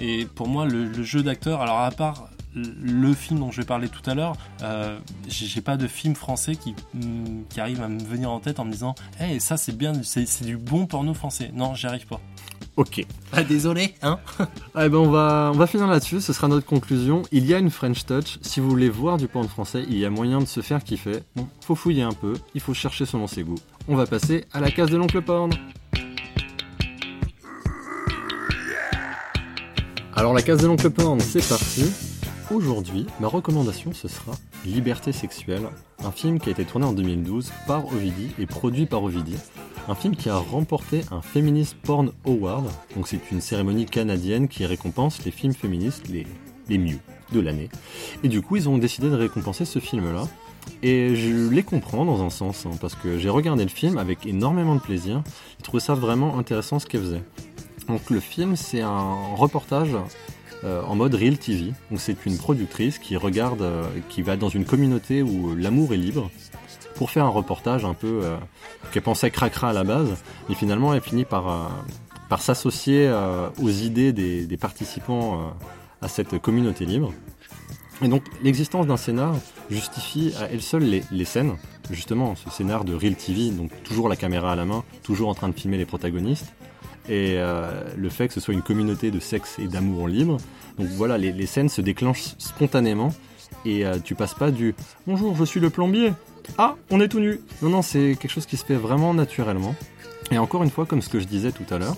[0.00, 3.88] Et pour moi, le, jeu d'acteur, alors à part le film dont je vais parler
[3.88, 4.98] tout à l'heure, euh,
[5.28, 8.64] j'ai pas de film français qui, mm, qui arrive à me venir en tête en
[8.64, 11.50] me disant, hey, ça c'est bien, c'est du bon porno français.
[11.54, 12.20] Non, j'y arrive pas.
[12.76, 13.06] Ok.
[13.32, 17.22] Ah, désolé, hein eh ben on va, on va finir là-dessus, ce sera notre conclusion.
[17.30, 20.04] Il y a une French Touch, si vous voulez voir du porn français, il y
[20.04, 21.20] a moyen de se faire kiffer.
[21.36, 23.58] Bon, faut fouiller un peu, il faut chercher selon ses goûts.
[23.86, 25.50] On va passer à la case de l'oncle porn.
[30.16, 32.13] Alors la case de l'oncle porn, c'est parti.
[32.50, 34.32] Aujourd'hui, ma recommandation ce sera
[34.64, 35.68] Liberté sexuelle,
[36.04, 39.36] un film qui a été tourné en 2012 par Ovidie et produit par Ovidie
[39.88, 42.66] un film qui a remporté un Feminist Porn Award.
[42.96, 46.26] Donc c'est une cérémonie canadienne qui récompense les films féministes les,
[46.68, 46.98] les mieux
[47.32, 47.68] de l'année.
[48.22, 50.26] Et du coup, ils ont décidé de récompenser ce film-là.
[50.82, 54.24] Et je les comprends dans un sens, hein, parce que j'ai regardé le film avec
[54.24, 55.22] énormément de plaisir.
[55.58, 57.22] J'ai trouvé ça vraiment intéressant ce qu'elle faisait.
[57.88, 59.94] Donc le film, c'est un reportage
[60.64, 61.72] euh, en mode real TV.
[61.90, 65.98] Donc c'est une productrice qui regarde, euh, qui va dans une communauté où l'amour est
[65.98, 66.30] libre
[66.94, 68.36] pour faire un reportage un peu euh,
[68.92, 70.16] qu'elle pensait cracra à la base,
[70.48, 71.68] mais finalement elle finit par, euh,
[72.28, 75.52] par s'associer euh, aux idées des, participants
[76.00, 77.12] à cette communauté libre.
[78.02, 79.34] Et donc l'existence d'un scénar
[79.70, 81.56] justifie à elle seule les, les, scènes,
[81.90, 85.34] justement ce scénar de Real TV, donc toujours la caméra à la main, toujours en
[85.34, 86.54] train de filmer les protagonistes,
[87.08, 90.38] et le fait que ce soit une communauté de sexe et d'amour libre.
[90.78, 93.12] Donc voilà, les, scènes se déclenchent spontanément
[93.64, 94.74] et tu passes pas du
[95.06, 96.12] bonjour, je suis le plombier.
[96.58, 97.40] Ah, on est tout nu.
[97.62, 99.74] Non, non, c'est quelque chose qui se fait vraiment naturellement.
[100.30, 101.96] Et encore une fois, comme ce que je disais tout à l'heure,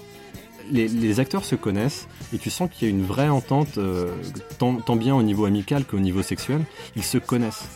[0.70, 4.12] les, acteurs se connaissent et tu sens qu'il y a une vraie entente, euh,
[4.58, 6.62] tant, bien au niveau amical qu'au niveau sexuel.
[6.96, 7.66] Ils se connaissent.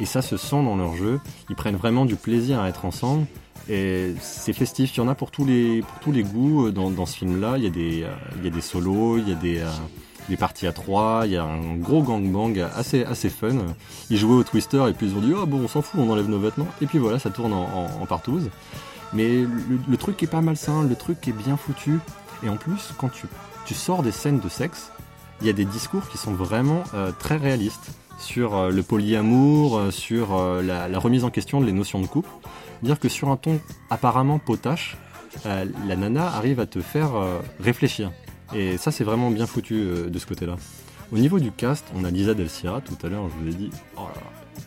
[0.00, 1.20] Et ça se sent dans leur jeu.
[1.50, 3.26] Ils prennent vraiment du plaisir à être ensemble.
[3.68, 4.96] Et c'est festif.
[4.96, 7.54] Il y en a pour tous les, goûts euh, dans, ce film-là.
[7.58, 9.62] Il, y a des, euh, il y a des solos, il y a des,
[10.28, 13.56] des parties à trois, il y a un gros gangbang assez, assez fun.
[14.10, 16.10] Ils jouaient au Twister et puis ils ont dit Oh bon, on s'en fout, on
[16.10, 16.68] enlève nos vêtements.
[16.80, 18.50] Et puis voilà, ça tourne en, en, partouze.
[19.12, 19.44] Mais
[19.88, 21.98] le, truc est pas malsain, le truc est bien foutu.
[22.42, 24.90] Et en plus, quand tu, sors des scènes de sexe,
[25.40, 29.78] il y a des discours qui sont vraiment euh, très réalistes sur euh, le polyamour,
[29.78, 32.30] euh, sur la, remise en question des notions de couple.
[32.82, 33.60] Dire que sur un ton
[33.90, 34.96] apparemment potache,
[35.44, 37.10] la nana arrive à te faire
[37.60, 38.12] réfléchir.
[38.54, 40.56] Et ça, c'est vraiment bien foutu de ce côté-là.
[41.12, 43.54] Au niveau du cast, on a Lisa Del Sierra, tout à l'heure, je vous ai
[43.54, 44.02] dit, oh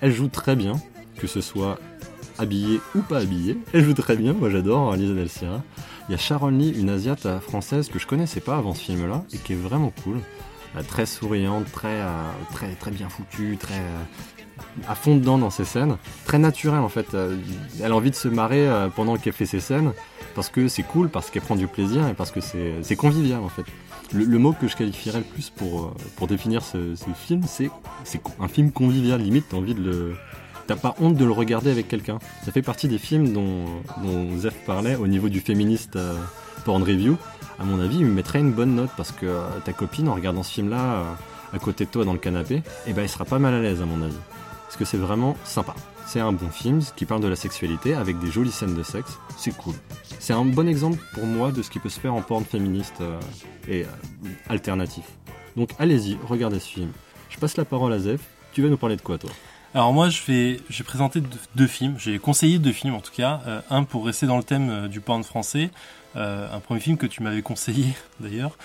[0.02, 0.74] elle joue très bien,
[1.18, 1.78] que ce soit
[2.40, 3.58] habillée ou pas habillée.
[3.74, 5.62] Elle joue très bien, moi j'adore Lisa Del Sierra.
[6.10, 9.24] Il y a Sharon Lee, une asiate française que je connaissais pas avant ce film-là
[9.34, 10.18] et qui est vraiment cool.
[10.78, 14.04] Euh, très souriante, très, euh, très, très bien foutue, très euh,
[14.88, 15.98] à fond dedans dans ses scènes.
[16.26, 17.08] Très naturelle en fait.
[17.82, 19.92] Elle a envie de se marrer pendant qu'elle fait ses scènes
[20.36, 23.50] parce que c'est cool, parce qu'elle prend du plaisir et parce que c'est convivial en
[23.50, 23.64] fait.
[24.14, 27.72] Le, mot que je qualifierais le plus pour, pour définir ce, film, c'est
[28.40, 29.22] un film convivial.
[29.22, 30.16] Limite, t'as envie de le,
[30.68, 32.20] t'as pas honte de le regarder avec quelqu'un.
[32.46, 33.66] Ça fait partie des films dont,
[34.04, 35.98] dont Zef parlait au niveau du féministe
[36.66, 37.18] porn review.
[37.62, 40.16] À mon avis, il me mettrait une bonne note parce que euh, ta copine, en
[40.16, 41.04] regardant ce film-là euh,
[41.54, 43.84] à côté de toi dans le canapé, eh ben, elle sera pas mal à l'aise
[43.84, 44.18] à mon avis.
[44.64, 45.76] Parce que c'est vraiment sympa.
[46.08, 49.20] C'est un bon film qui parle de la sexualité avec des jolies scènes de sexe.
[49.38, 49.76] C'est cool.
[50.18, 53.04] C'est un bon exemple pour moi de ce qui peut se faire en porn féministe
[53.68, 53.86] et
[54.50, 55.06] alternatif.
[55.56, 56.92] Donc allez-y, regardez ce film.
[57.30, 58.22] Je passe la parole à Zef.
[58.54, 59.30] Tu vas nous parler de quoi toi?
[59.74, 61.22] Alors moi, je vais, j'ai présenté
[61.56, 61.96] deux, films.
[61.98, 63.42] J'ai conseillé deux films en tout cas.
[63.48, 65.70] Euh, un pour rester dans le thème euh, du porn français.
[66.16, 68.58] Euh, un premier film que tu m'avais conseillé d'ailleurs,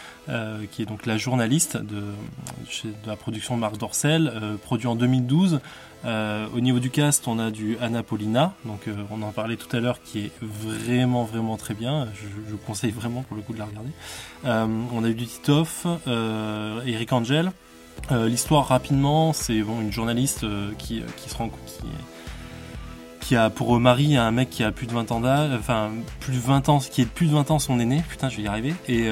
[0.72, 2.00] qui est donc La journaliste de,
[2.84, 4.32] de la production Marc Dorcel,
[4.62, 5.60] produit en 2012.
[6.04, 9.80] au niveau du cast, on a du Anna Paulina, donc on en parlait tout à
[9.80, 12.08] l'heure, qui est vraiment vraiment très bien.
[12.14, 13.90] Je, conseille vraiment pour le coup de la regarder.
[14.44, 17.52] on a eu du Titoff, Eric Angel.
[18.12, 21.86] Euh, l'histoire rapidement, c'est une journaliste euh, qui, euh, qui se rend qui,
[23.26, 26.34] qui a pour mari un mec qui a plus de 20 ans d'âge, enfin plus
[26.34, 28.42] de 20 ans, qui est de plus de 20 ans son aîné, putain je vais
[28.44, 29.08] y arriver, et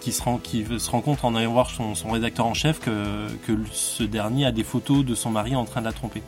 [0.00, 2.80] qui se rend, qui se rend compte en allant voir son, son rédacteur en chef
[2.80, 6.22] que, que ce dernier a des photos de son mari en train de la tromper.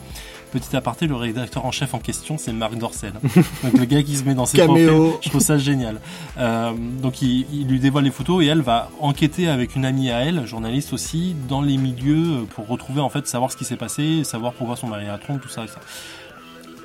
[0.50, 3.12] Petit aparté, le rédacteur en chef en question, c'est Marc Dorcel.
[3.62, 5.18] donc le gars qui se met dans ses Caméo.
[5.20, 6.00] je trouve ça génial.
[6.38, 10.10] Euh, donc il, il, lui dévoile les photos et elle va enquêter avec une amie
[10.10, 13.76] à elle, journaliste aussi, dans les milieux pour retrouver en fait, savoir ce qui s'est
[13.76, 15.80] passé, savoir pourquoi son mari a trompé, tout ça, et ça.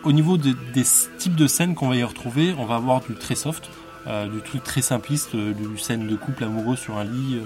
[0.03, 0.83] Au niveau de, des
[1.17, 3.69] types de scènes qu'on va y retrouver, on va avoir du très soft,
[4.05, 7.39] euh, du truc très simpliste, euh, du scène de couple amoureux sur un lit.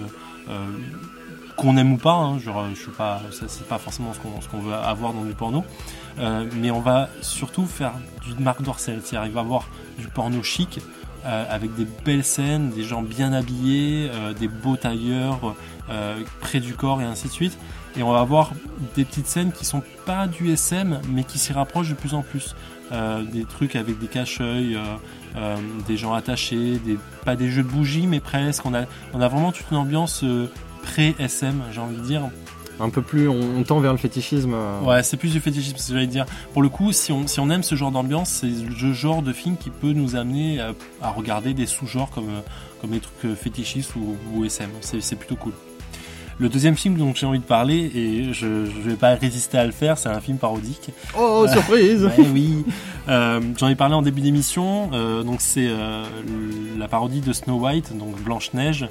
[0.49, 0.65] Euh,
[1.55, 4.73] qu'on aime ou pas, hein, genre, je suis pas, c'est pas forcément ce qu'on, veut
[4.73, 5.65] avoir dans du porno.
[6.17, 7.93] Mais on va surtout faire
[8.23, 10.79] du Marc Dorcel, c'est-à-dire il va avoir du porno chic,
[11.27, 15.55] avec des belles scènes, des gens bien habillés, euh, des beaux tailleurs
[16.41, 17.57] près du corps et ainsi de suite.
[17.95, 18.51] Et on va avoir
[18.95, 22.21] des petites scènes qui sont pas du SM, mais qui s'y rapprochent de plus en
[22.21, 22.55] plus.
[23.31, 24.77] des trucs avec des cache-œils,
[25.87, 26.81] des gens attachés,
[27.23, 28.65] pas des jeux bougies, mais presque.
[28.65, 30.25] On a vraiment toute une ambiance
[30.83, 32.23] pré-SM, j'ai envie de dire
[32.79, 34.53] un peu plus, on, tend vers le fétichisme.
[34.53, 34.81] Euh.
[34.81, 36.25] Ouais, c'est plus du fétichisme, j'allais dire.
[36.53, 39.33] Pour le coup, si on, si on aime ce genre d'ambiance, c'est le genre de
[39.33, 40.59] film qui peut nous amener
[41.01, 42.29] à, regarder des sous-genres comme,
[42.81, 44.69] comme les trucs fétichistes ou, ou SM.
[44.81, 45.53] C'est plutôt cool.
[46.39, 49.65] Le deuxième film dont j'ai envie de parler, et je ne vais pas résister à
[49.65, 50.91] le faire, c'est un film parodique.
[51.17, 52.63] Oh, euh, surprise Oui,
[53.07, 54.91] euh, j'en ai parlé en début d'émission.
[54.93, 55.67] Euh, donc c'est
[56.77, 58.87] la parodie de Snow White, donc Blanche Neige,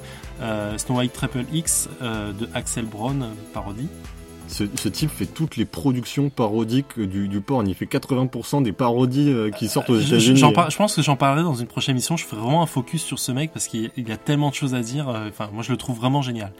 [0.75, 3.87] Snow White Triple X de Axel Braun, parodie.
[4.49, 7.67] Ce, type fait toutes les productions parodiques du, du porn.
[7.67, 10.41] Il fait 80% des parodies qui sortent aux États-Unis.
[10.69, 12.17] Je pense que j'en parlerai dans une prochaine émission.
[12.17, 14.73] Je ferai vraiment un focus sur ce mec parce qu'il y a tellement de choses
[14.73, 15.07] à dire.
[15.29, 16.51] Enfin, moi, je le trouve vraiment génial.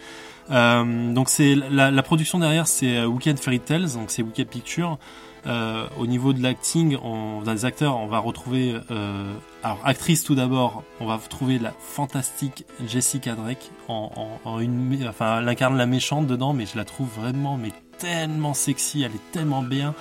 [0.51, 4.47] Euh, donc c'est la, la, production derrière, c'est euh, Weekend Fairy Tales, donc c'est Weekend
[4.47, 4.97] Picture.
[5.45, 9.33] Euh, au niveau de l'acting, on, des acteurs, on va retrouver, euh,
[9.63, 14.11] alors actrice tout d'abord, on va trouver la fantastique Jessica Drake en,
[14.45, 17.71] en, en une, enfin elle incarne la méchante dedans, mais je la trouve vraiment mais
[17.97, 19.93] tellement sexy, elle est tellement bien.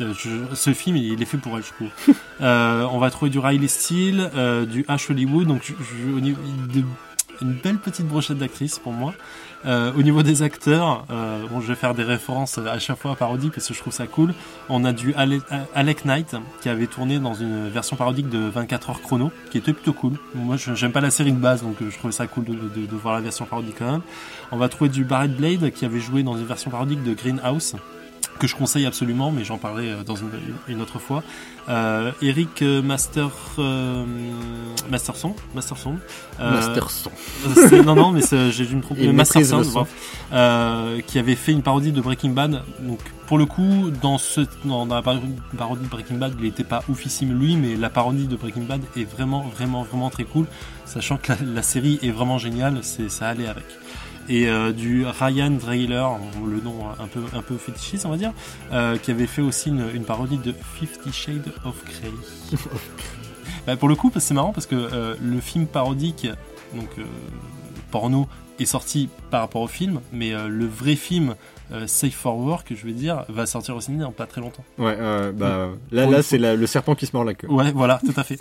[0.00, 2.14] Euh, je- ce film, il est fait pour elle, je trouve.
[2.40, 6.18] Euh, on va trouver du Riley Steele, euh, du Ash Hollywood, donc je, je- au
[6.18, 6.40] niveau
[6.74, 6.82] de-
[7.40, 9.14] une belle petite brochette d'actrices pour moi.
[9.64, 13.14] Euh, au niveau des acteurs, euh, je vais faire des références à chaque fois à
[13.14, 14.34] parodie parce que je trouve ça cool.
[14.68, 15.40] On a du Ale-
[15.74, 19.72] Alec Knight qui avait tourné dans une version parodique de 24 heures chrono, qui était
[19.72, 20.14] plutôt cool.
[20.34, 22.86] Moi, j'aime pas la série de base, donc euh, je trouvais ça cool de, de-
[22.86, 24.02] de voir la version parodique quand même.
[24.50, 27.76] On va trouver du Barrett Blade qui avait joué dans une version parodique de Greenhouse
[28.38, 30.30] que je conseille absolument, mais j'en parlerai euh, dans une,
[30.68, 31.22] une autre fois.
[31.68, 33.30] Euh, Eric euh, Master
[33.60, 34.04] euh,
[34.90, 35.96] Masterson, Masterson.
[36.40, 37.10] Euh, Masterson.
[37.68, 39.02] c'est- non, non, mais c'est- j'ai dû me tromper.
[39.12, 39.86] Masterson,
[40.32, 42.62] euh, qui avait fait une parodie de Breaking Bad.
[42.80, 45.20] Donc, pour le coup, dans, ce, dans, dans la par-
[45.56, 48.80] parodie de Breaking Bad, il n'était pas oufissime lui, mais la parodie de Breaking Bad
[48.96, 50.46] est vraiment, vraiment, vraiment très cool.
[50.84, 53.64] Sachant que la, la série est vraiment géniale, c'est ça allait avec.
[54.28, 56.08] Et euh, du Ryan Drailer,
[56.46, 58.32] le nom un peu, un peu fétichiste, on va dire,
[58.72, 62.58] euh, qui avait fait aussi une, une parodie de Fifty Shades of Grey.
[63.66, 66.26] Bah, pour le coup, c'est marrant parce que euh, le film parodique,
[66.74, 67.04] donc euh,
[67.92, 68.26] porno,
[68.58, 71.34] est sorti par rapport au film, mais euh, le vrai film
[71.72, 74.64] euh, Safe for Work, je veux dire, va sortir au cinéma dans pas très longtemps.
[74.78, 77.48] Ouais, euh, bah, là, là c'est le serpent qui se mord la queue.
[77.48, 78.38] Ouais, voilà, tout à fait.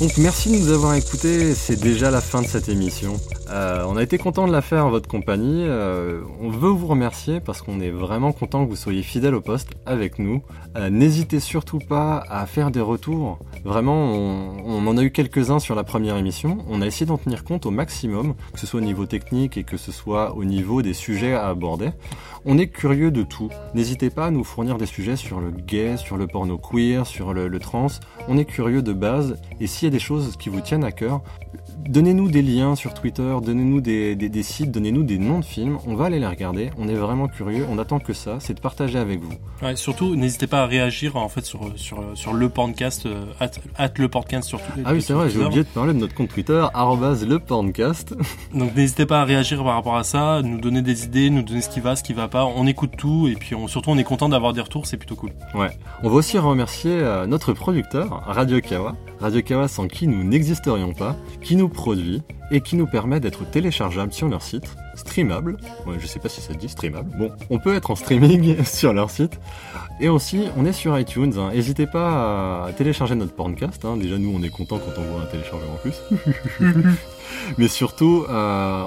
[0.00, 3.18] Donc merci de nous avoir écoutés, c'est déjà la fin de cette émission.
[3.50, 5.64] Euh, on a été content de la faire en votre compagnie.
[5.64, 9.40] Euh, on veut vous remercier parce qu'on est vraiment content que vous soyez fidèles au
[9.40, 10.42] poste avec nous.
[10.76, 13.38] Euh, N'hésitez surtout pas à faire des retours.
[13.64, 16.58] Vraiment, on, on en a eu quelques-uns sur la première émission.
[16.68, 19.64] On a essayé d'en tenir compte au maximum, que ce soit au niveau technique et
[19.64, 21.90] que ce soit au niveau des sujets à aborder.
[22.44, 23.48] On est curieux de tout.
[23.74, 27.34] N'hésitez pas à nous fournir des sujets sur le gay, sur le porno queer, sur
[27.34, 27.88] le, le trans.
[28.28, 29.36] On est curieux de base.
[29.60, 31.20] Et s'il y a des choses qui vous tiennent à cœur,
[31.88, 35.78] donnez-nous des liens sur Twitter, donnez-nous des, des- des sites, donnez-nous des noms de films.
[35.86, 36.70] On va aller les regarder.
[36.78, 37.66] On est vraiment curieux.
[37.70, 39.32] On attend que ça, c'est de partager avec vous.
[39.62, 43.50] Ouais, surtout, n'hésitez pas à réagir en fait sur, sur, sur le podcast, euh, at,
[43.76, 46.28] at le podcast sur Ah oui, c'est vrai, j'ai oublié de parler de notre compte
[46.28, 48.14] Twitter, le porncast.
[48.54, 51.60] Donc n'hésitez pas à réagir par rapport à ça, nous donner des idées, nous donner
[51.60, 52.44] ce qui va, ce qui va pas.
[52.46, 55.16] On écoute tout et puis on, surtout on est content d'avoir des retours, c'est plutôt
[55.16, 55.30] cool.
[55.54, 55.70] Ouais.
[56.02, 58.94] On va aussi remercier euh, notre producteur, Radio Kawa.
[59.20, 63.27] Radio Kawa sans qui nous n'existerions pas, qui nous produit et qui nous permet d'être
[63.44, 64.64] téléchargeable sur leur site,
[64.94, 65.56] streamable.
[65.86, 67.10] Ouais, je sais pas si ça dit streamable.
[67.18, 69.38] Bon, on peut être en streaming sur leur site.
[70.00, 71.32] Et aussi, on est sur iTunes.
[71.38, 71.50] hein.
[71.52, 73.84] N'hésitez pas à télécharger notre podcast.
[73.84, 73.96] hein.
[73.96, 75.96] Déjà, nous, on est content quand on voit un téléchargement en plus.
[77.58, 78.84] Mais surtout, euh,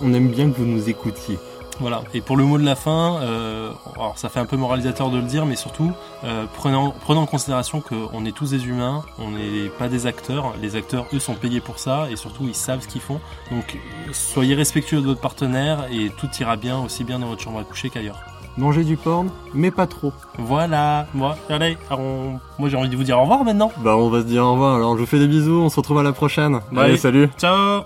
[0.00, 1.38] on aime bien que vous nous écoutiez.
[1.80, 2.02] Voilà.
[2.14, 5.16] Et pour le mot de la fin, euh, alors ça fait un peu moralisateur de
[5.18, 5.92] le dire, mais surtout
[6.24, 10.54] euh, prenant, prenant en considération qu'on est tous des humains, on n'est pas des acteurs.
[10.62, 13.20] Les acteurs, eux, sont payés pour ça et surtout ils savent ce qu'ils font.
[13.50, 13.78] Donc
[14.12, 17.64] soyez respectueux de votre partenaire et tout ira bien aussi bien dans votre chambre à
[17.64, 18.20] coucher qu'ailleurs.
[18.58, 20.14] Mangez du porn, mais pas trop.
[20.38, 21.06] Voilà.
[21.12, 23.70] Moi, allez, on- moi j'ai envie de vous dire au revoir maintenant.
[23.84, 24.76] Bah, on va se dire au revoir.
[24.76, 25.60] Alors, je vous fais des bisous.
[25.60, 26.60] On se retrouve à la prochaine.
[26.72, 26.84] Bye.
[26.86, 27.28] Allez, salut.
[27.36, 27.82] Ciao.